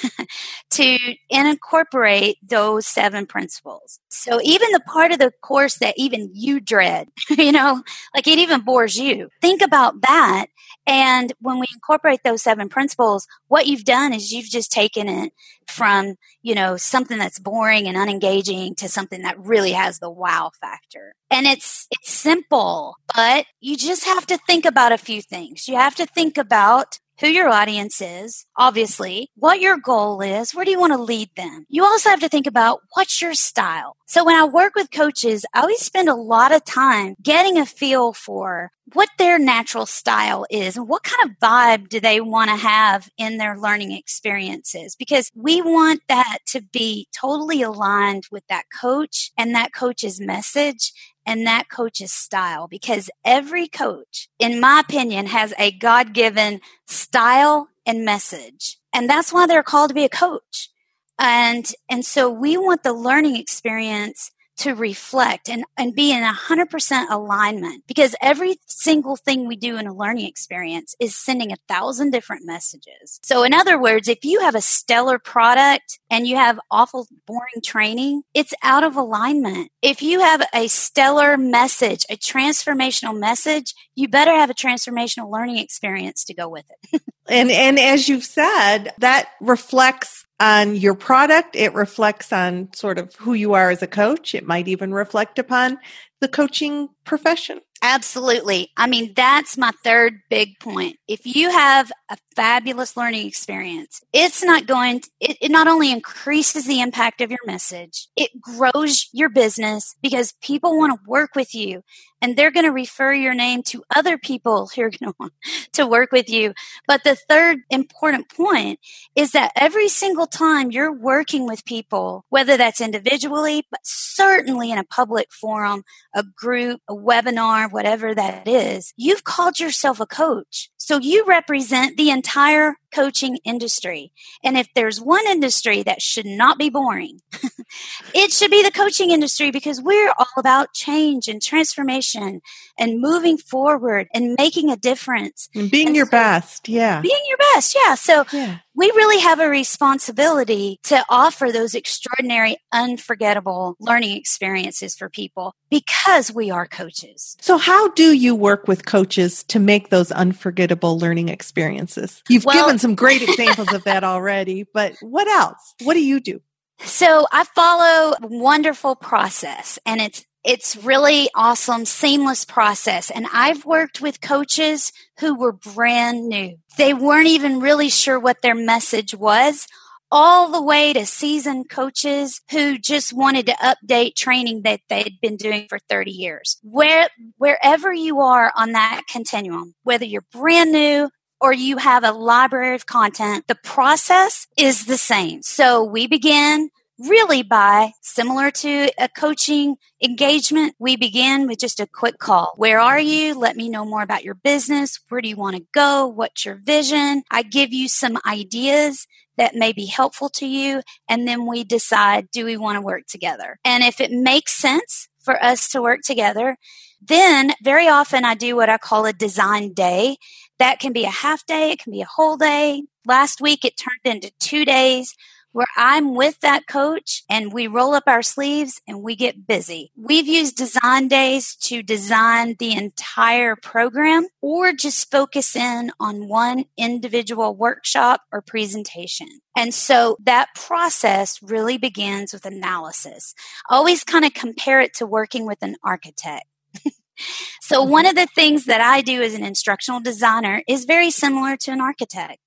to 0.71 0.97
incorporate 1.29 2.37
those 2.41 2.87
seven 2.87 3.25
principles. 3.25 3.99
So 4.09 4.39
even 4.41 4.71
the 4.71 4.79
part 4.79 5.11
of 5.11 5.19
the 5.19 5.31
course 5.41 5.77
that 5.77 5.95
even 5.97 6.31
you 6.33 6.59
dread, 6.59 7.09
you 7.29 7.51
know, 7.51 7.83
like 8.15 8.27
it 8.27 8.39
even 8.39 8.61
bores 8.61 8.97
you, 8.97 9.29
think 9.41 9.61
about 9.61 10.01
that. 10.01 10.47
And 10.87 11.33
when 11.39 11.59
we 11.59 11.65
incorporate 11.73 12.21
those 12.23 12.41
seven 12.41 12.69
principles, 12.69 13.27
what 13.47 13.67
you've 13.67 13.85
done 13.85 14.13
is 14.13 14.31
you've 14.31 14.49
just 14.49 14.71
taken 14.71 15.09
it 15.09 15.33
from, 15.67 16.15
you 16.43 16.53
know, 16.53 16.77
something 16.77 17.17
that's 17.17 17.39
boring 17.39 17.87
and 17.87 17.97
unengaging 17.97 18.75
to 18.77 18.89
something 18.89 19.23
that 19.23 19.39
really 19.39 19.71
has 19.71 19.97
the 19.99 20.11
wow 20.11 20.51
factor. 20.61 21.13
And 21.31 21.47
it's, 21.47 21.87
it's 21.91 22.11
simple, 22.11 22.97
but 23.15 23.45
you 23.59 23.77
just 23.77 24.05
have 24.05 24.27
to 24.27 24.37
think 24.37 24.65
about 24.65 24.91
a 24.91 24.97
few 24.97 25.21
things. 25.21 25.67
You 25.67 25.75
have 25.75 25.95
to 25.95 26.05
think 26.05 26.37
about 26.37 26.99
who 27.19 27.27
your 27.27 27.49
audience 27.49 28.01
is, 28.01 28.45
obviously, 28.57 29.29
what 29.35 29.59
your 29.59 29.77
goal 29.77 30.21
is, 30.21 30.53
where 30.53 30.65
do 30.65 30.71
you 30.71 30.79
want 30.79 30.93
to 30.93 31.01
lead 31.01 31.29
them? 31.35 31.65
You 31.69 31.83
also 31.83 32.09
have 32.09 32.19
to 32.19 32.29
think 32.29 32.47
about 32.47 32.81
what's 32.93 33.21
your 33.21 33.33
style. 33.33 33.95
So 34.05 34.23
when 34.23 34.35
I 34.35 34.45
work 34.45 34.75
with 34.75 34.91
coaches, 34.91 35.45
I 35.53 35.61
always 35.61 35.81
spend 35.81 36.09
a 36.09 36.15
lot 36.15 36.51
of 36.51 36.65
time 36.65 37.15
getting 37.21 37.57
a 37.57 37.65
feel 37.65 38.13
for 38.13 38.71
what 38.93 39.09
their 39.17 39.39
natural 39.39 39.85
style 39.85 40.45
is 40.49 40.77
and 40.77 40.87
what 40.87 41.03
kind 41.03 41.29
of 41.29 41.39
vibe 41.39 41.89
do 41.89 41.99
they 41.99 42.21
want 42.21 42.49
to 42.49 42.55
have 42.55 43.09
in 43.17 43.37
their 43.37 43.57
learning 43.57 43.91
experiences 43.91 44.95
because 44.95 45.31
we 45.35 45.61
want 45.61 46.01
that 46.07 46.37
to 46.45 46.61
be 46.61 47.07
totally 47.11 47.63
aligned 47.63 48.25
with 48.31 48.45
that 48.47 48.65
coach 48.79 49.31
and 49.37 49.55
that 49.55 49.73
coach's 49.73 50.21
message 50.21 50.93
and 51.25 51.45
that 51.45 51.69
coach's 51.69 52.11
style 52.11 52.67
because 52.67 53.09
every 53.23 53.67
coach, 53.67 54.29
in 54.39 54.59
my 54.59 54.79
opinion, 54.79 55.27
has 55.27 55.53
a 55.57 55.71
God 55.71 56.13
given 56.13 56.61
style 56.85 57.69
and 57.85 58.05
message. 58.05 58.77
And 58.93 59.09
that's 59.09 59.33
why 59.33 59.47
they're 59.47 59.63
called 59.63 59.89
to 59.89 59.95
be 59.95 60.05
a 60.05 60.09
coach. 60.09 60.69
And, 61.17 61.69
and 61.89 62.05
so 62.05 62.29
we 62.29 62.57
want 62.57 62.83
the 62.83 62.93
learning 62.93 63.37
experience 63.37 64.31
to 64.57 64.73
reflect 64.73 65.49
and, 65.49 65.65
and 65.77 65.95
be 65.95 66.11
in 66.11 66.23
100% 66.23 67.09
alignment 67.09 67.83
because 67.87 68.15
every 68.21 68.57
single 68.65 69.15
thing 69.15 69.47
we 69.47 69.55
do 69.55 69.77
in 69.77 69.87
a 69.87 69.93
learning 69.93 70.27
experience 70.27 70.95
is 70.99 71.15
sending 71.15 71.51
a 71.51 71.57
thousand 71.67 72.11
different 72.11 72.45
messages. 72.45 73.19
So, 73.23 73.43
in 73.43 73.53
other 73.53 73.79
words, 73.79 74.07
if 74.07 74.23
you 74.23 74.41
have 74.41 74.55
a 74.55 74.61
stellar 74.61 75.19
product 75.19 75.99
and 76.09 76.27
you 76.27 76.35
have 76.35 76.59
awful 76.71 77.07
boring 77.25 77.61
training, 77.63 78.23
it's 78.33 78.53
out 78.63 78.83
of 78.83 78.95
alignment. 78.95 79.71
If 79.81 80.01
you 80.01 80.21
have 80.21 80.43
a 80.53 80.67
stellar 80.67 81.37
message, 81.37 82.05
a 82.09 82.15
transformational 82.15 83.17
message, 83.17 83.73
you 83.95 84.07
better 84.07 84.31
have 84.31 84.49
a 84.49 84.53
transformational 84.55 85.31
learning 85.31 85.57
experience 85.57 86.23
to 86.25 86.33
go 86.33 86.47
with 86.47 86.65
it. 86.69 87.01
and 87.29 87.51
and 87.51 87.79
as 87.79 88.07
you've 88.07 88.23
said, 88.23 88.93
that 88.99 89.29
reflects 89.41 90.24
on 90.39 90.75
your 90.75 90.95
product. 90.95 91.55
It 91.55 91.73
reflects 91.73 92.33
on 92.33 92.69
sort 92.73 92.97
of 92.97 93.15
who 93.15 93.33
you 93.33 93.53
are 93.53 93.69
as 93.69 93.81
a 93.81 93.87
coach. 93.87 94.35
It 94.35 94.45
might 94.45 94.67
even 94.67 94.93
reflect 94.93 95.39
upon 95.39 95.79
the 96.21 96.27
coaching 96.27 96.89
profession. 97.03 97.61
Absolutely. 97.81 98.71
I 98.77 98.87
mean, 98.87 99.13
that's 99.15 99.57
my 99.57 99.71
third 99.83 100.21
big 100.29 100.59
point. 100.59 100.97
If 101.07 101.27
you 101.27 101.51
have 101.51 101.91
a 102.09 102.17
fabulous 102.35 102.97
learning 102.97 103.27
experience, 103.27 104.01
it's 104.11 104.43
not 104.43 104.65
going, 104.65 105.01
to, 105.01 105.09
it, 105.19 105.37
it 105.39 105.51
not 105.51 105.67
only 105.67 105.91
increases 105.91 106.65
the 106.65 106.81
impact 106.81 107.21
of 107.21 107.29
your 107.29 107.45
message, 107.45 108.07
it 108.15 108.41
grows 108.41 109.07
your 109.13 109.29
business 109.29 109.95
because 110.01 110.33
people 110.41 110.77
want 110.77 110.93
to 110.93 111.09
work 111.09 111.35
with 111.35 111.53
you 111.53 111.83
and 112.25 112.35
they're 112.35 112.49
going 112.49 112.65
to 112.65 112.71
refer 112.71 113.13
your 113.13 113.35
name 113.35 113.61
to 113.61 113.83
other 113.95 114.17
people 114.17 114.67
who 114.75 114.81
are 114.81 114.89
going 114.89 115.11
to 115.11 115.15
want 115.19 115.33
to 115.73 115.85
work 115.85 116.11
with 116.11 116.27
you. 116.27 116.53
But 116.87 117.03
the 117.03 117.15
third 117.15 117.59
important 117.69 118.29
point 118.29 118.79
is 119.15 119.31
that 119.33 119.51
every 119.55 119.87
single 119.89 120.25
time 120.25 120.71
you're 120.71 120.91
working 120.91 121.45
with 121.45 121.65
people, 121.65 122.25
whether 122.29 122.57
that's 122.57 122.81
individually, 122.81 123.63
but 123.69 123.81
certainly 123.83 124.71
in 124.71 124.79
a 124.79 124.83
public 124.83 125.31
forum, 125.31 125.83
a 126.15 126.23
group, 126.23 126.81
a 126.89 126.95
webinar, 126.95 127.71
whatever 127.71 128.15
that 128.15 128.47
is, 128.47 128.93
you've 128.97 129.23
called 129.23 129.59
yourself 129.59 129.99
a 129.99 130.07
coach. 130.07 130.71
So 130.77 130.97
you 130.97 131.25
represent 131.25 131.95
the 131.95 132.09
entire 132.09 132.75
coaching 132.95 133.37
industry. 133.43 134.11
And 134.43 134.57
if 134.57 134.67
there's 134.73 135.01
one 135.01 135.27
industry 135.27 135.83
that 135.83 136.01
should 136.01 136.25
not 136.25 136.57
be 136.57 136.69
boring, 136.69 137.19
it 138.13 138.31
should 138.31 138.51
be 138.51 138.63
the 138.63 138.71
coaching 138.71 139.11
industry 139.11 139.51
because 139.51 139.81
we're 139.81 140.13
all 140.17 140.25
about 140.37 140.73
change 140.73 141.27
and 141.27 141.41
transformation 141.41 142.41
and 142.79 143.01
moving 143.01 143.37
forward 143.37 144.07
and 144.13 144.35
making 144.37 144.71
a 144.71 144.77
difference. 144.77 145.49
And 145.53 145.69
being 145.69 145.87
and 145.87 145.95
your 145.95 146.05
so 146.05 146.11
best. 146.11 146.69
Yeah. 146.69 147.01
Being 147.01 147.23
your 147.27 147.37
best. 147.53 147.75
Yeah. 147.75 147.95
So 147.95 148.25
yeah. 148.31 148.59
We 148.75 148.87
really 148.87 149.21
have 149.21 149.39
a 149.39 149.49
responsibility 149.49 150.79
to 150.83 151.03
offer 151.09 151.51
those 151.51 151.75
extraordinary, 151.75 152.57
unforgettable 152.71 153.75
learning 153.79 154.17
experiences 154.17 154.95
for 154.95 155.09
people 155.09 155.53
because 155.69 156.31
we 156.31 156.51
are 156.51 156.67
coaches. 156.67 157.37
So 157.39 157.57
how 157.57 157.89
do 157.89 158.13
you 158.13 158.35
work 158.35 158.67
with 158.67 158.85
coaches 158.85 159.43
to 159.45 159.59
make 159.59 159.89
those 159.89 160.11
unforgettable 160.11 160.99
learning 160.99 161.29
experiences? 161.29 162.21
You've 162.29 162.45
well, 162.45 162.65
given 162.65 162.79
some 162.79 162.95
great 162.95 163.21
examples 163.21 163.71
of 163.73 163.83
that 163.85 164.03
already, 164.03 164.65
but 164.73 164.95
what 165.01 165.27
else? 165.27 165.73
What 165.83 165.93
do 165.93 166.03
you 166.03 166.19
do? 166.19 166.41
So 166.79 167.25
I 167.31 167.45
follow 167.45 168.15
a 168.21 168.27
wonderful 168.27 168.95
process 168.95 169.79
and 169.85 170.01
it's 170.01 170.25
it's 170.45 170.77
really 170.77 171.29
awesome, 171.33 171.85
seamless 171.85 172.45
process. 172.45 173.09
And 173.09 173.25
I've 173.33 173.65
worked 173.65 173.99
with 173.99 174.21
coaches 174.21 174.93
who 175.19 175.35
were 175.35 175.51
brand 175.51 176.29
new. 176.29 176.57
They 176.77 176.93
weren't 176.93 177.27
even 177.27 177.59
really 177.59 177.89
sure 177.89 178.19
what 178.19 178.41
their 178.43 178.55
message 178.55 179.15
was 179.15 179.67
all 180.11 180.51
the 180.51 180.61
way 180.61 180.93
to 180.93 181.05
seasoned 181.05 181.67
coaches 181.69 182.41
who 182.51 182.77
just 182.77 183.11
wanted 183.11 183.47
to 183.47 183.53
update 183.53 184.13
training 184.13 184.61
that 184.61 184.81
they'd 184.87 185.19
been 185.19 185.35
doing 185.35 185.65
for 185.67 185.79
30 185.89 186.11
years. 186.11 186.57
Where, 186.61 187.09
wherever 187.37 187.91
you 187.91 188.21
are 188.21 188.51
on 188.55 188.73
that 188.73 189.01
continuum, 189.11 189.73
whether 189.83 190.05
you're 190.05 190.25
brand 190.31 190.71
new, 190.71 191.09
or 191.41 191.51
you 191.53 191.77
have 191.77 192.03
a 192.03 192.11
library 192.11 192.75
of 192.75 192.85
content, 192.85 193.45
the 193.47 193.55
process 193.55 194.47
is 194.57 194.85
the 194.85 194.97
same. 194.97 195.41
So 195.41 195.83
we 195.83 196.07
begin 196.07 196.69
really 196.97 197.43
by 197.43 197.91
similar 198.01 198.51
to 198.51 198.89
a 198.97 199.09
coaching 199.09 199.75
engagement, 200.03 200.75
we 200.79 200.95
begin 200.95 201.47
with 201.47 201.59
just 201.59 201.79
a 201.79 201.87
quick 201.87 202.17
call. 202.19 202.53
Where 202.55 202.79
are 202.79 202.99
you? 202.99 203.37
Let 203.37 203.55
me 203.55 203.69
know 203.69 203.85
more 203.85 204.01
about 204.01 204.23
your 204.23 204.35
business. 204.35 204.99
Where 205.09 205.21
do 205.21 205.29
you 205.29 205.35
want 205.35 205.57
to 205.57 205.65
go? 205.73 206.07
What's 206.07 206.45
your 206.45 206.55
vision? 206.55 207.23
I 207.29 207.43
give 207.43 207.73
you 207.73 207.87
some 207.89 208.17
ideas 208.25 209.07
that 209.37 209.55
may 209.55 209.73
be 209.73 209.85
helpful 209.85 210.29
to 210.29 210.47
you. 210.47 210.81
And 211.09 211.27
then 211.27 211.45
we 211.45 211.63
decide, 211.63 212.31
do 212.31 212.45
we 212.45 212.55
want 212.57 212.77
to 212.77 212.81
work 212.81 213.07
together? 213.07 213.59
And 213.65 213.83
if 213.83 213.99
it 213.99 214.11
makes 214.11 214.53
sense 214.53 215.09
for 215.21 215.41
us 215.43 215.67
to 215.69 215.81
work 215.81 216.01
together, 216.01 216.57
then 217.01 217.51
very 217.61 217.87
often 217.87 218.23
I 218.23 218.35
do 218.35 218.55
what 218.55 218.69
I 218.69 218.77
call 218.77 219.05
a 219.05 219.13
design 219.13 219.73
day. 219.73 220.17
That 220.57 220.79
can 220.79 220.93
be 220.93 221.03
a 221.03 221.09
half 221.09 221.45
day, 221.45 221.71
it 221.71 221.79
can 221.79 221.91
be 221.91 222.01
a 222.01 222.07
whole 222.15 222.37
day. 222.37 222.83
Last 223.05 223.41
week 223.41 223.65
it 223.65 223.77
turned 223.77 224.15
into 224.15 224.31
two 224.39 224.63
days 224.63 225.13
where 225.55 225.65
I'm 225.77 226.15
with 226.15 226.41
that 226.41 226.67
coach 226.67 227.23
and 227.29 227.53
we 227.53 227.65
roll 227.65 227.93
up 227.93 228.03
our 228.07 228.21
sleeves 228.21 228.81
and 228.85 229.01
we 229.01 229.15
get 229.15 229.47
busy. 229.47 229.89
We've 229.95 230.27
used 230.27 230.57
design 230.57 231.07
days 231.07 231.55
to 231.61 231.81
design 231.81 232.57
the 232.59 232.73
entire 232.73 233.55
program 233.55 234.27
or 234.41 234.73
just 234.73 235.09
focus 235.09 235.55
in 235.55 235.91
on 235.97 236.27
one 236.27 236.65
individual 236.77 237.55
workshop 237.55 238.23
or 238.33 238.41
presentation. 238.41 239.29
And 239.55 239.73
so 239.73 240.17
that 240.25 240.49
process 240.55 241.41
really 241.41 241.77
begins 241.77 242.33
with 242.33 242.45
analysis. 242.45 243.33
I 243.69 243.77
always 243.77 244.03
kind 244.03 244.25
of 244.25 244.33
compare 244.33 244.81
it 244.81 244.93
to 244.95 245.05
working 245.05 245.45
with 245.45 245.63
an 245.63 245.77
architect. 245.85 246.47
so 247.61 247.81
one 247.81 248.03
mm-hmm. 248.03 248.09
of 248.09 248.15
the 248.17 248.27
things 248.35 248.65
that 248.65 248.81
I 248.81 248.99
do 248.99 249.21
as 249.21 249.33
an 249.35 249.45
instructional 249.45 250.01
designer 250.01 250.63
is 250.67 250.83
very 250.83 251.11
similar 251.11 251.55
to 251.55 251.71
an 251.71 251.79
architect. 251.79 252.39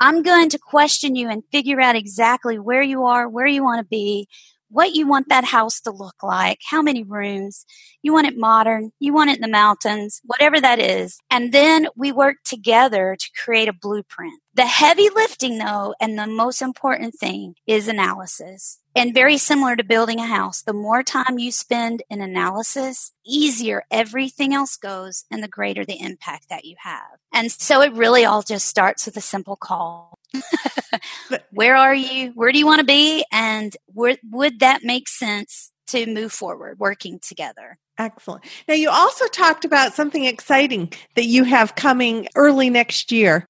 I'm 0.00 0.22
going 0.22 0.48
to 0.50 0.58
question 0.58 1.14
you 1.14 1.28
and 1.28 1.42
figure 1.50 1.80
out 1.80 1.96
exactly 1.96 2.58
where 2.58 2.82
you 2.82 3.04
are, 3.04 3.28
where 3.28 3.46
you 3.46 3.62
want 3.62 3.80
to 3.80 3.86
be, 3.86 4.28
what 4.70 4.94
you 4.94 5.06
want 5.06 5.28
that 5.28 5.44
house 5.44 5.80
to 5.80 5.90
look 5.90 6.22
like, 6.22 6.58
how 6.68 6.82
many 6.82 7.02
rooms, 7.02 7.64
you 8.02 8.12
want 8.12 8.26
it 8.26 8.36
modern, 8.36 8.92
you 8.98 9.14
want 9.14 9.30
it 9.30 9.36
in 9.36 9.42
the 9.42 9.48
mountains, 9.48 10.20
whatever 10.24 10.60
that 10.60 10.78
is. 10.78 11.18
And 11.30 11.52
then 11.52 11.88
we 11.96 12.12
work 12.12 12.36
together 12.44 13.16
to 13.18 13.30
create 13.42 13.68
a 13.68 13.72
blueprint. 13.72 14.40
The 14.54 14.66
heavy 14.66 15.08
lifting 15.14 15.58
though, 15.58 15.94
and 16.00 16.18
the 16.18 16.26
most 16.26 16.60
important 16.60 17.14
thing 17.14 17.54
is 17.66 17.88
analysis. 17.88 18.78
And 18.98 19.14
very 19.14 19.38
similar 19.38 19.76
to 19.76 19.84
building 19.84 20.18
a 20.18 20.26
house, 20.26 20.62
the 20.62 20.72
more 20.72 21.04
time 21.04 21.38
you 21.38 21.52
spend 21.52 22.02
in 22.10 22.20
analysis, 22.20 23.12
easier 23.24 23.84
everything 23.92 24.52
else 24.52 24.76
goes 24.76 25.24
and 25.30 25.40
the 25.40 25.46
greater 25.48 25.84
the 25.84 26.00
impact 26.00 26.48
that 26.48 26.64
you 26.64 26.74
have. 26.80 27.18
And 27.32 27.52
so 27.52 27.80
it 27.80 27.92
really 27.92 28.24
all 28.24 28.42
just 28.42 28.66
starts 28.66 29.06
with 29.06 29.16
a 29.16 29.20
simple 29.20 29.54
call. 29.54 30.18
Where 31.52 31.76
are 31.76 31.94
you? 31.94 32.32
Where 32.34 32.50
do 32.50 32.58
you 32.58 32.66
want 32.66 32.80
to 32.80 32.84
be? 32.84 33.24
And 33.30 33.76
would 33.94 34.60
that 34.60 34.82
make 34.82 35.08
sense 35.08 35.70
to 35.88 36.06
move 36.06 36.32
forward 36.32 36.80
working 36.80 37.20
together? 37.20 37.78
Excellent. 37.98 38.44
Now, 38.66 38.74
you 38.74 38.90
also 38.90 39.26
talked 39.26 39.64
about 39.64 39.94
something 39.94 40.24
exciting 40.24 40.92
that 41.14 41.24
you 41.24 41.44
have 41.44 41.74
coming 41.74 42.28
early 42.34 42.70
next 42.70 43.12
year. 43.12 43.46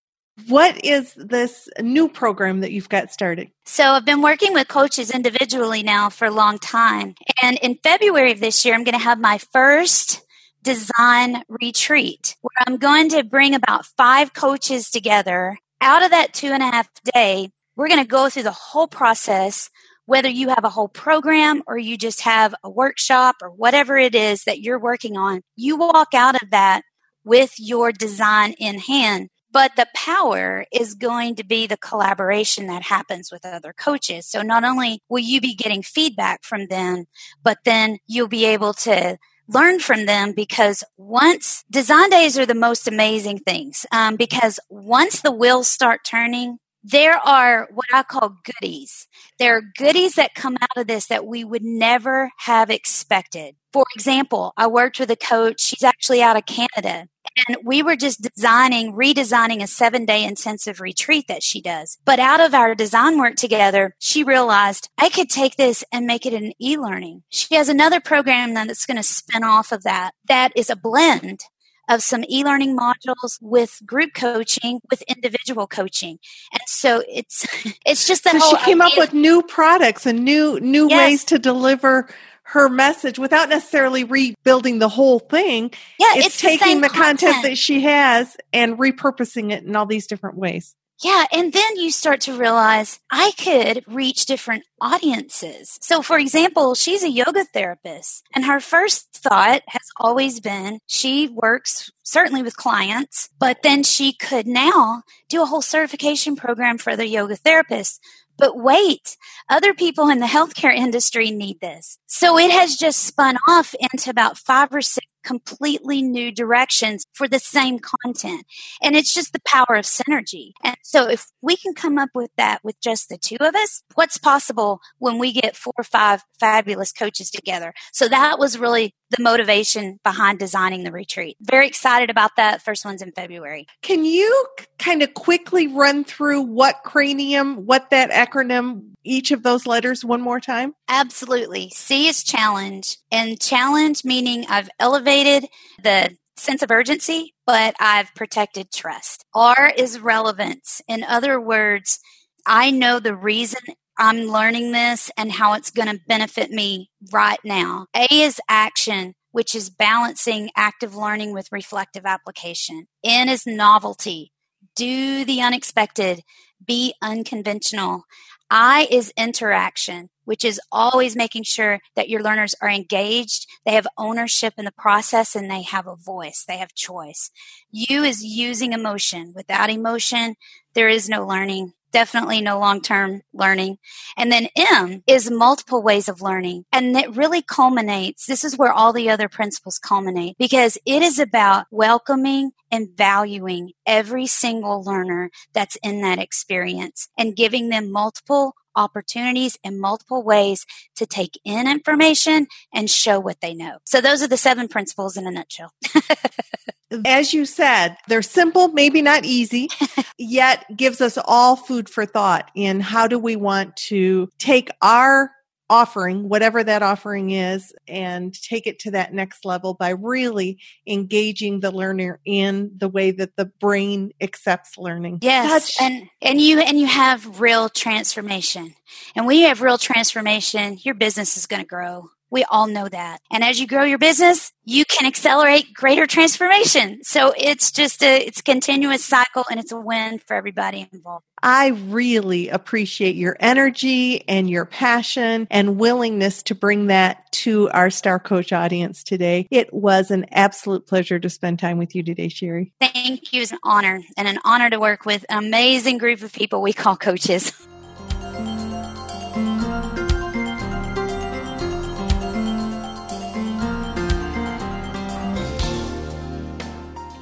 What 0.46 0.84
is 0.84 1.14
this 1.14 1.68
new 1.80 2.08
program 2.08 2.60
that 2.60 2.70
you've 2.70 2.88
got 2.88 3.10
started? 3.10 3.50
So 3.64 3.84
I've 3.84 4.04
been 4.04 4.22
working 4.22 4.52
with 4.52 4.68
coaches 4.68 5.10
individually 5.10 5.82
now 5.82 6.10
for 6.10 6.26
a 6.26 6.30
long 6.30 6.58
time. 6.58 7.14
And 7.42 7.58
in 7.58 7.78
February 7.82 8.32
of 8.32 8.40
this 8.40 8.64
year, 8.64 8.74
I'm 8.74 8.84
going 8.84 8.96
to 8.96 9.02
have 9.02 9.18
my 9.18 9.38
first 9.38 10.22
design 10.62 11.42
retreat 11.48 12.36
where 12.40 12.64
I'm 12.66 12.76
going 12.76 13.08
to 13.10 13.24
bring 13.24 13.54
about 13.54 13.86
five 13.86 14.32
coaches 14.32 14.90
together. 14.90 15.58
Out 15.80 16.04
of 16.04 16.10
that 16.10 16.34
two 16.34 16.48
and 16.48 16.62
a 16.62 16.66
half 16.66 16.88
day, 17.14 17.50
we're 17.76 17.88
going 17.88 18.02
to 18.02 18.08
go 18.08 18.28
through 18.28 18.42
the 18.44 18.50
whole 18.50 18.88
process, 18.88 19.70
whether 20.06 20.28
you 20.28 20.48
have 20.48 20.64
a 20.64 20.70
whole 20.70 20.88
program 20.88 21.62
or 21.66 21.78
you 21.78 21.96
just 21.96 22.22
have 22.22 22.54
a 22.62 22.70
workshop 22.70 23.36
or 23.42 23.50
whatever 23.50 23.96
it 23.96 24.14
is 24.14 24.44
that 24.44 24.60
you're 24.60 24.78
working 24.78 25.16
on. 25.16 25.42
You 25.56 25.76
walk 25.76 26.14
out 26.14 26.40
of 26.42 26.50
that 26.50 26.82
with 27.24 27.54
your 27.58 27.92
design 27.92 28.54
in 28.58 28.78
hand. 28.78 29.28
But 29.50 29.76
the 29.76 29.86
power 29.94 30.66
is 30.72 30.94
going 30.94 31.36
to 31.36 31.44
be 31.44 31.66
the 31.66 31.76
collaboration 31.76 32.66
that 32.66 32.82
happens 32.82 33.32
with 33.32 33.46
other 33.46 33.72
coaches. 33.72 34.26
So 34.26 34.42
not 34.42 34.64
only 34.64 35.02
will 35.08 35.20
you 35.20 35.40
be 35.40 35.54
getting 35.54 35.82
feedback 35.82 36.44
from 36.44 36.66
them, 36.66 37.06
but 37.42 37.58
then 37.64 37.98
you'll 38.06 38.28
be 38.28 38.44
able 38.44 38.74
to 38.74 39.18
learn 39.48 39.80
from 39.80 40.04
them 40.06 40.32
because 40.32 40.84
once 40.98 41.64
design 41.70 42.10
days 42.10 42.38
are 42.38 42.44
the 42.44 42.54
most 42.54 42.86
amazing 42.86 43.38
things 43.38 43.86
um, 43.92 44.16
because 44.16 44.60
once 44.68 45.22
the 45.22 45.32
wheels 45.32 45.68
start 45.68 46.00
turning 46.04 46.58
there 46.84 47.16
are 47.16 47.68
what 47.72 47.86
I 47.92 48.02
call 48.02 48.36
goodies. 48.44 49.08
There 49.38 49.56
are 49.56 49.62
goodies 49.76 50.14
that 50.14 50.34
come 50.34 50.56
out 50.60 50.76
of 50.76 50.86
this 50.86 51.06
that 51.08 51.26
we 51.26 51.44
would 51.44 51.64
never 51.64 52.30
have 52.38 52.70
expected. 52.70 53.56
For 53.72 53.84
example, 53.94 54.52
I 54.56 54.68
worked 54.68 54.98
with 54.98 55.10
a 55.10 55.16
coach. 55.16 55.60
She's 55.60 55.82
actually 55.82 56.22
out 56.22 56.36
of 56.36 56.46
Canada 56.46 57.08
and 57.46 57.58
we 57.64 57.82
were 57.82 57.96
just 57.96 58.22
designing, 58.22 58.92
redesigning 58.92 59.62
a 59.62 59.66
seven 59.66 60.04
day 60.04 60.24
intensive 60.24 60.80
retreat 60.80 61.28
that 61.28 61.42
she 61.42 61.60
does. 61.60 61.98
But 62.04 62.18
out 62.18 62.40
of 62.40 62.54
our 62.54 62.74
design 62.74 63.18
work 63.18 63.36
together, 63.36 63.94
she 63.98 64.24
realized 64.24 64.88
I 64.98 65.08
could 65.08 65.28
take 65.28 65.56
this 65.56 65.84
and 65.92 66.06
make 66.06 66.26
it 66.26 66.32
an 66.32 66.52
e 66.60 66.76
learning. 66.76 67.22
She 67.28 67.54
has 67.54 67.68
another 67.68 68.00
program 68.00 68.54
that's 68.54 68.86
going 68.86 68.96
to 68.96 69.02
spin 69.02 69.44
off 69.44 69.72
of 69.72 69.82
that, 69.84 70.12
that 70.26 70.52
is 70.56 70.70
a 70.70 70.76
blend 70.76 71.40
of 71.88 72.02
some 72.02 72.24
e-learning 72.28 72.76
modules 72.76 73.38
with 73.40 73.80
group 73.84 74.12
coaching 74.14 74.80
with 74.90 75.02
individual 75.02 75.66
coaching 75.66 76.18
and 76.52 76.60
so 76.66 77.02
it's 77.08 77.46
it's 77.86 78.06
just 78.06 78.24
that 78.24 78.40
so 78.40 78.50
she 78.50 78.64
came 78.64 78.82
idea. 78.82 78.92
up 78.92 78.98
with 78.98 79.14
new 79.14 79.42
products 79.42 80.06
and 80.06 80.24
new 80.24 80.60
new 80.60 80.88
yes. 80.88 80.98
ways 80.98 81.24
to 81.24 81.38
deliver 81.38 82.08
her 82.48 82.68
message 82.68 83.18
without 83.18 83.50
necessarily 83.50 84.04
rebuilding 84.04 84.78
the 84.78 84.88
whole 84.88 85.18
thing. 85.18 85.70
Yeah, 85.98 86.14
it's, 86.16 86.26
it's 86.28 86.40
taking 86.40 86.80
the, 86.80 86.88
the 86.88 86.94
content 86.94 87.42
that 87.42 87.58
she 87.58 87.82
has 87.82 88.36
and 88.54 88.78
repurposing 88.78 89.52
it 89.52 89.64
in 89.64 89.76
all 89.76 89.84
these 89.84 90.06
different 90.06 90.36
ways. 90.36 90.74
Yeah, 91.04 91.26
and 91.30 91.52
then 91.52 91.76
you 91.76 91.92
start 91.92 92.22
to 92.22 92.36
realize 92.36 92.98
I 93.10 93.30
could 93.38 93.84
reach 93.86 94.26
different 94.26 94.64
audiences. 94.80 95.78
So, 95.80 96.02
for 96.02 96.18
example, 96.18 96.74
she's 96.74 97.04
a 97.04 97.10
yoga 97.10 97.44
therapist, 97.44 98.24
and 98.34 98.46
her 98.46 98.58
first 98.58 99.12
thought 99.12 99.62
has 99.68 99.82
always 99.98 100.40
been 100.40 100.80
she 100.86 101.28
works 101.28 101.90
certainly 102.02 102.42
with 102.42 102.56
clients, 102.56 103.28
but 103.38 103.62
then 103.62 103.84
she 103.84 104.12
could 104.12 104.46
now 104.46 105.02
do 105.28 105.42
a 105.42 105.46
whole 105.46 105.62
certification 105.62 106.34
program 106.34 106.78
for 106.78 106.96
the 106.96 107.06
yoga 107.06 107.36
therapists. 107.36 108.00
But 108.38 108.56
wait, 108.56 109.16
other 109.48 109.74
people 109.74 110.08
in 110.08 110.20
the 110.20 110.26
healthcare 110.26 110.74
industry 110.74 111.30
need 111.30 111.60
this. 111.60 111.98
So 112.06 112.38
it 112.38 112.50
has 112.50 112.76
just 112.76 113.00
spun 113.00 113.36
off 113.48 113.74
into 113.92 114.10
about 114.10 114.38
five 114.38 114.72
or 114.72 114.80
six 114.80 115.06
completely 115.24 116.00
new 116.00 116.32
directions 116.32 117.04
for 117.12 117.28
the 117.28 117.38
same 117.38 117.78
content. 117.78 118.46
And 118.82 118.96
it's 118.96 119.12
just 119.12 119.32
the 119.32 119.42
power 119.44 119.76
of 119.76 119.84
synergy. 119.84 120.52
And 120.64 120.76
so 120.82 121.08
if 121.08 121.26
we 121.42 121.56
can 121.56 121.74
come 121.74 121.98
up 121.98 122.10
with 122.14 122.30
that 122.38 122.60
with 122.64 122.80
just 122.80 123.10
the 123.10 123.18
two 123.18 123.36
of 123.40 123.54
us, 123.54 123.82
what's 123.94 124.16
possible 124.16 124.80
when 124.98 125.18
we 125.18 125.32
get 125.32 125.54
four 125.54 125.74
or 125.76 125.84
five 125.84 126.22
fabulous 126.40 126.92
coaches 126.92 127.30
together? 127.30 127.74
So 127.92 128.08
that 128.08 128.38
was 128.38 128.58
really 128.58 128.94
the 129.10 129.22
motivation 129.22 129.98
behind 130.04 130.38
designing 130.38 130.84
the 130.84 130.92
retreat. 130.92 131.36
Very 131.40 131.66
excited 131.66 132.10
about 132.10 132.36
that. 132.36 132.62
First 132.62 132.84
one's 132.84 133.02
in 133.02 133.12
February. 133.12 133.66
Can 133.82 134.04
you 134.04 134.46
kind 134.78 135.02
of 135.02 135.14
quickly 135.14 135.66
run 135.66 136.04
through 136.04 136.42
what 136.42 136.82
cranium, 136.84 137.66
what 137.66 137.90
that 137.90 138.10
acronym, 138.10 138.92
each 139.04 139.30
of 139.30 139.42
those 139.42 139.66
letters 139.66 140.04
one 140.04 140.20
more 140.20 140.40
time? 140.40 140.74
Absolutely. 140.88 141.70
C 141.70 142.08
is 142.08 142.22
challenge, 142.22 142.98
and 143.10 143.40
challenge 143.40 144.04
meaning 144.04 144.44
I've 144.48 144.70
elevated 144.78 145.46
the 145.82 146.16
sense 146.36 146.62
of 146.62 146.70
urgency, 146.70 147.34
but 147.46 147.74
I've 147.80 148.14
protected 148.14 148.72
trust. 148.72 149.24
R 149.34 149.72
is 149.76 150.00
relevance. 150.00 150.80
In 150.86 151.02
other 151.02 151.40
words, 151.40 152.00
I 152.46 152.70
know 152.70 153.00
the 153.00 153.16
reason 153.16 153.60
I'm 153.98 154.26
learning 154.26 154.70
this 154.70 155.10
and 155.16 155.32
how 155.32 155.54
it's 155.54 155.72
going 155.72 155.88
to 155.88 156.00
benefit 156.06 156.50
me 156.50 156.90
right 157.12 157.40
now. 157.44 157.86
A 157.96 158.06
is 158.10 158.40
action, 158.48 159.14
which 159.32 159.56
is 159.56 159.70
balancing 159.70 160.50
active 160.56 160.94
learning 160.94 161.32
with 161.32 161.50
reflective 161.50 162.06
application. 162.06 162.86
N 163.02 163.28
is 163.28 163.44
novelty. 163.44 164.32
Do 164.76 165.24
the 165.24 165.40
unexpected. 165.40 166.22
Be 166.64 166.94
unconventional. 167.02 168.04
I 168.50 168.86
is 168.90 169.12
interaction, 169.16 170.10
which 170.24 170.44
is 170.44 170.60
always 170.72 171.16
making 171.16 171.42
sure 171.42 171.80
that 171.96 172.08
your 172.08 172.22
learners 172.22 172.54
are 172.62 172.70
engaged, 172.70 173.46
they 173.66 173.72
have 173.72 173.86
ownership 173.98 174.54
in 174.56 174.64
the 174.64 174.72
process, 174.72 175.36
and 175.36 175.50
they 175.50 175.62
have 175.62 175.86
a 175.86 175.96
voice, 175.96 176.44
they 176.46 176.56
have 176.56 176.74
choice. 176.74 177.30
U 177.70 178.02
is 178.04 178.24
using 178.24 178.72
emotion. 178.72 179.32
Without 179.34 179.70
emotion, 179.70 180.36
there 180.74 180.88
is 180.88 181.08
no 181.08 181.26
learning 181.26 181.74
definitely 181.92 182.40
no 182.40 182.58
long 182.58 182.80
term 182.80 183.22
learning. 183.32 183.78
And 184.16 184.30
then 184.30 184.48
M 184.56 185.02
is 185.06 185.30
multiple 185.30 185.82
ways 185.82 186.08
of 186.08 186.22
learning. 186.22 186.64
And 186.72 186.96
it 186.96 187.16
really 187.16 187.42
culminates. 187.42 188.26
This 188.26 188.44
is 188.44 188.56
where 188.56 188.72
all 188.72 188.92
the 188.92 189.10
other 189.10 189.28
principles 189.28 189.78
culminate 189.78 190.36
because 190.38 190.78
it 190.84 191.02
is 191.02 191.18
about 191.18 191.66
welcoming 191.70 192.52
and 192.70 192.88
valuing 192.94 193.72
every 193.86 194.26
single 194.26 194.82
learner 194.82 195.30
that's 195.52 195.76
in 195.82 196.02
that 196.02 196.18
experience 196.18 197.08
and 197.18 197.36
giving 197.36 197.68
them 197.68 197.90
multiple 197.90 198.54
opportunities 198.78 199.58
and 199.64 199.80
multiple 199.80 200.22
ways 200.22 200.64
to 200.96 201.04
take 201.04 201.38
in 201.44 201.68
information 201.68 202.46
and 202.72 202.88
show 202.88 203.18
what 203.18 203.40
they 203.40 203.52
know. 203.52 203.78
So 203.84 204.00
those 204.00 204.22
are 204.22 204.28
the 204.28 204.36
seven 204.36 204.68
principles 204.68 205.16
in 205.16 205.26
a 205.26 205.30
nutshell. 205.30 205.72
As 207.04 207.34
you 207.34 207.44
said, 207.44 207.96
they're 208.06 208.22
simple, 208.22 208.68
maybe 208.68 209.02
not 209.02 209.26
easy, 209.26 209.68
yet 210.16 210.64
gives 210.74 211.02
us 211.02 211.18
all 211.22 211.54
food 211.54 211.88
for 211.90 212.06
thought 212.06 212.50
in 212.54 212.80
how 212.80 213.06
do 213.06 213.18
we 213.18 213.36
want 213.36 213.76
to 213.76 214.30
take 214.38 214.70
our 214.80 215.30
offering, 215.70 216.28
whatever 216.28 216.64
that 216.64 216.82
offering 216.82 217.30
is, 217.30 217.72
and 217.86 218.34
take 218.42 218.66
it 218.66 218.78
to 218.80 218.90
that 218.92 219.12
next 219.12 219.44
level 219.44 219.74
by 219.74 219.90
really 219.90 220.58
engaging 220.86 221.60
the 221.60 221.70
learner 221.70 222.20
in 222.24 222.70
the 222.76 222.88
way 222.88 223.10
that 223.10 223.36
the 223.36 223.46
brain 223.46 224.12
accepts 224.20 224.78
learning. 224.78 225.18
Yes. 225.22 225.74
Such- 225.74 225.82
and 225.82 226.08
and 226.22 226.40
you 226.40 226.60
and 226.60 226.78
you 226.78 226.86
have 226.86 227.40
real 227.40 227.68
transformation. 227.68 228.74
And 229.14 229.26
when 229.26 229.36
you 229.36 229.46
have 229.46 229.62
real 229.62 229.78
transformation, 229.78 230.78
your 230.80 230.94
business 230.94 231.36
is 231.36 231.46
going 231.46 231.62
to 231.62 231.68
grow. 231.68 232.10
We 232.30 232.44
all 232.44 232.66
know 232.66 232.88
that. 232.88 233.20
And 233.30 233.42
as 233.42 233.60
you 233.60 233.66
grow 233.66 233.84
your 233.84 233.98
business, 233.98 234.52
you 234.64 234.84
can 234.84 235.06
accelerate 235.06 235.72
greater 235.72 236.06
transformation. 236.06 237.02
So 237.02 237.32
it's 237.36 237.70
just 237.70 238.02
a, 238.02 238.18
it's 238.18 238.40
a 238.40 238.42
continuous 238.42 239.04
cycle 239.04 239.44
and 239.50 239.58
it's 239.58 239.72
a 239.72 239.80
win 239.80 240.18
for 240.18 240.34
everybody 240.34 240.88
involved. 240.92 241.24
I 241.42 241.68
really 241.68 242.48
appreciate 242.48 243.14
your 243.14 243.36
energy 243.40 244.28
and 244.28 244.50
your 244.50 244.66
passion 244.66 245.46
and 245.50 245.78
willingness 245.78 246.42
to 246.44 246.54
bring 246.54 246.88
that 246.88 247.30
to 247.32 247.70
our 247.70 247.90
Star 247.90 248.18
Coach 248.18 248.52
audience 248.52 249.02
today. 249.02 249.46
It 249.50 249.72
was 249.72 250.10
an 250.10 250.26
absolute 250.32 250.86
pleasure 250.86 251.18
to 251.18 251.30
spend 251.30 251.58
time 251.58 251.78
with 251.78 251.94
you 251.94 252.02
today, 252.02 252.28
Sherry. 252.28 252.72
Thank 252.80 253.32
you. 253.32 253.42
It's 253.42 253.52
an 253.52 253.58
honor 253.62 254.02
and 254.16 254.28
an 254.28 254.38
honor 254.44 254.68
to 254.68 254.80
work 254.80 255.06
with 255.06 255.24
an 255.28 255.38
amazing 255.38 255.98
group 255.98 256.22
of 256.22 256.32
people 256.32 256.60
we 256.60 256.72
call 256.72 256.96
coaches. 256.96 257.52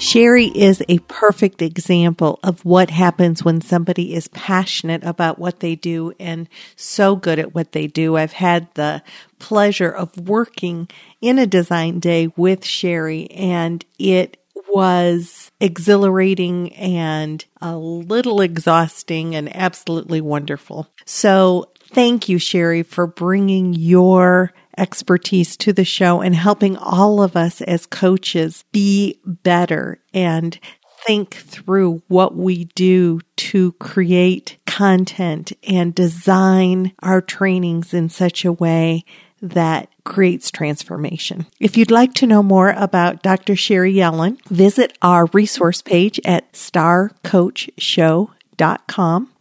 Sherry 0.07 0.47
is 0.47 0.85
a 0.89 1.01
perfect 1.01 1.61
example 1.61 2.39
of 2.45 2.65
what 2.65 2.91
happens 2.91 3.43
when 3.43 3.61
somebody 3.61 4.15
is 4.15 4.29
passionate 4.29 5.03
about 5.03 5.41
what 5.41 5.59
they 5.59 5.75
do 5.75 6.13
and 6.21 6.49
so 6.77 7.17
good 7.17 7.41
at 7.41 7.57
what 7.57 7.73
they 7.73 7.89
do. 7.89 8.17
I've 8.17 8.33
had 8.33 8.73
the 8.75 9.03
pleasure 9.41 9.91
of 9.91 10.17
working 10.17 10.89
in 11.21 11.41
a 11.41 11.47
design 11.47 11.99
day 11.99 12.29
with 12.37 12.65
Sherry 12.65 13.29
and 13.33 13.85
it 13.99 14.37
was 14.69 15.51
exhilarating 15.59 16.73
and 16.75 17.45
a 17.61 17.77
little 17.77 18.41
exhausting 18.41 19.35
and 19.35 19.55
absolutely 19.57 20.21
wonderful. 20.21 20.87
So 21.05 21.73
thank 21.91 22.29
you, 22.29 22.39
Sherry, 22.39 22.85
for 22.85 23.09
bringing 23.09 23.75
your 23.75 24.53
expertise 24.79 25.57
to 25.59 25.73
the 25.73 25.85
show 25.85 26.21
and 26.21 26.35
helping 26.35 26.77
all 26.77 27.23
of 27.23 27.37
us 27.37 27.61
as 27.63 27.87
coaches 27.87 28.65
be 28.73 29.21
better. 29.25 29.99
And 30.13 30.59
think 31.07 31.35
through 31.35 32.03
what 32.09 32.35
we 32.35 32.65
do 32.75 33.21
to 33.37 33.73
create 33.73 34.59
content 34.67 35.53
and 35.63 35.95
design 35.95 36.93
our 37.03 37.21
trainings 37.21 37.95
in 37.95 38.09
such 38.09 38.45
a 38.45 38.53
way 38.53 39.05
that 39.41 39.89
creates 40.05 40.51
transformation. 40.51 41.47
If 41.61 41.77
you'd 41.77 41.91
like 41.91 42.15
to 42.15 42.27
know 42.27 42.43
more 42.43 42.71
about 42.71 43.23
Dr. 43.23 43.55
Sherry 43.55 43.95
Yellen, 43.95 44.43
visit 44.47 44.97
our 45.03 45.27
resource 45.27 45.83
page 45.83 46.19
at 46.25 46.53
starcoachshow.com. 46.53 48.36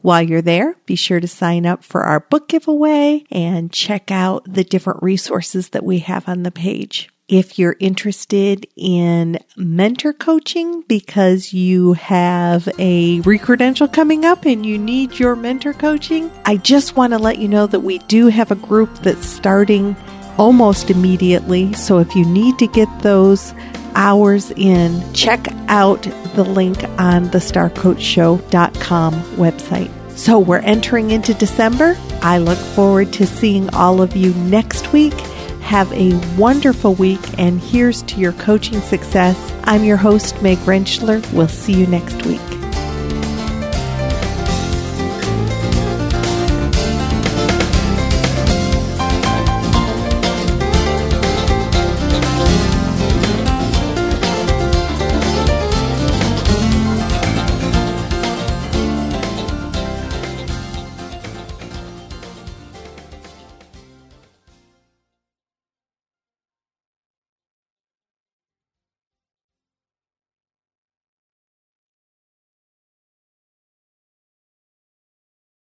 While 0.01 0.21
you're 0.21 0.41
there, 0.41 0.75
be 0.85 0.95
sure 0.95 1.19
to 1.19 1.27
sign 1.27 1.65
up 1.65 1.83
for 1.83 2.03
our 2.03 2.19
book 2.19 2.47
giveaway 2.47 3.23
and 3.31 3.71
check 3.71 4.11
out 4.11 4.45
the 4.51 4.63
different 4.63 5.01
resources 5.01 5.69
that 5.69 5.83
we 5.83 5.99
have 5.99 6.27
on 6.27 6.43
the 6.43 6.51
page. 6.51 7.09
If 7.27 7.57
you're 7.57 7.75
interested 7.79 8.67
in 8.75 9.39
mentor 9.57 10.13
coaching 10.13 10.83
because 10.87 11.53
you 11.53 11.93
have 11.93 12.67
a 12.77 13.19
recredential 13.21 13.91
coming 13.91 14.25
up 14.25 14.45
and 14.45 14.63
you 14.63 14.77
need 14.77 15.17
your 15.17 15.35
mentor 15.35 15.73
coaching, 15.73 16.29
I 16.45 16.57
just 16.57 16.95
want 16.95 17.13
to 17.13 17.17
let 17.17 17.39
you 17.39 17.47
know 17.47 17.65
that 17.65 17.79
we 17.79 17.97
do 17.99 18.27
have 18.27 18.51
a 18.51 18.55
group 18.55 18.93
that's 18.99 19.25
starting 19.25 19.95
almost 20.37 20.91
immediately. 20.91 21.73
So 21.73 21.97
if 21.97 22.15
you 22.15 22.25
need 22.25 22.59
to 22.59 22.67
get 22.67 22.89
those 23.01 23.55
hours 23.95 24.51
in, 24.51 25.01
check 25.13 25.47
out 25.67 26.03
the 26.35 26.43
link 26.43 26.83
on 26.99 27.23
the 27.31 27.39
starcoachshow.com 27.39 29.13
website. 29.13 29.91
So 30.11 30.39
we're 30.39 30.59
entering 30.59 31.11
into 31.11 31.33
December. 31.33 31.97
I 32.21 32.37
look 32.37 32.57
forward 32.57 33.11
to 33.13 33.27
seeing 33.27 33.69
all 33.73 34.01
of 34.01 34.15
you 34.15 34.33
next 34.35 34.93
week. 34.93 35.13
Have 35.61 35.91
a 35.93 36.13
wonderful 36.37 36.93
week, 36.93 37.39
and 37.39 37.59
here's 37.59 38.03
to 38.03 38.19
your 38.19 38.33
coaching 38.33 38.81
success. 38.81 39.53
I'm 39.63 39.83
your 39.83 39.97
host, 39.97 40.41
Meg 40.41 40.59
Rentschler. 40.59 41.33
We'll 41.33 41.47
see 41.47 41.73
you 41.73 41.87
next 41.87 42.23
week. 42.25 42.54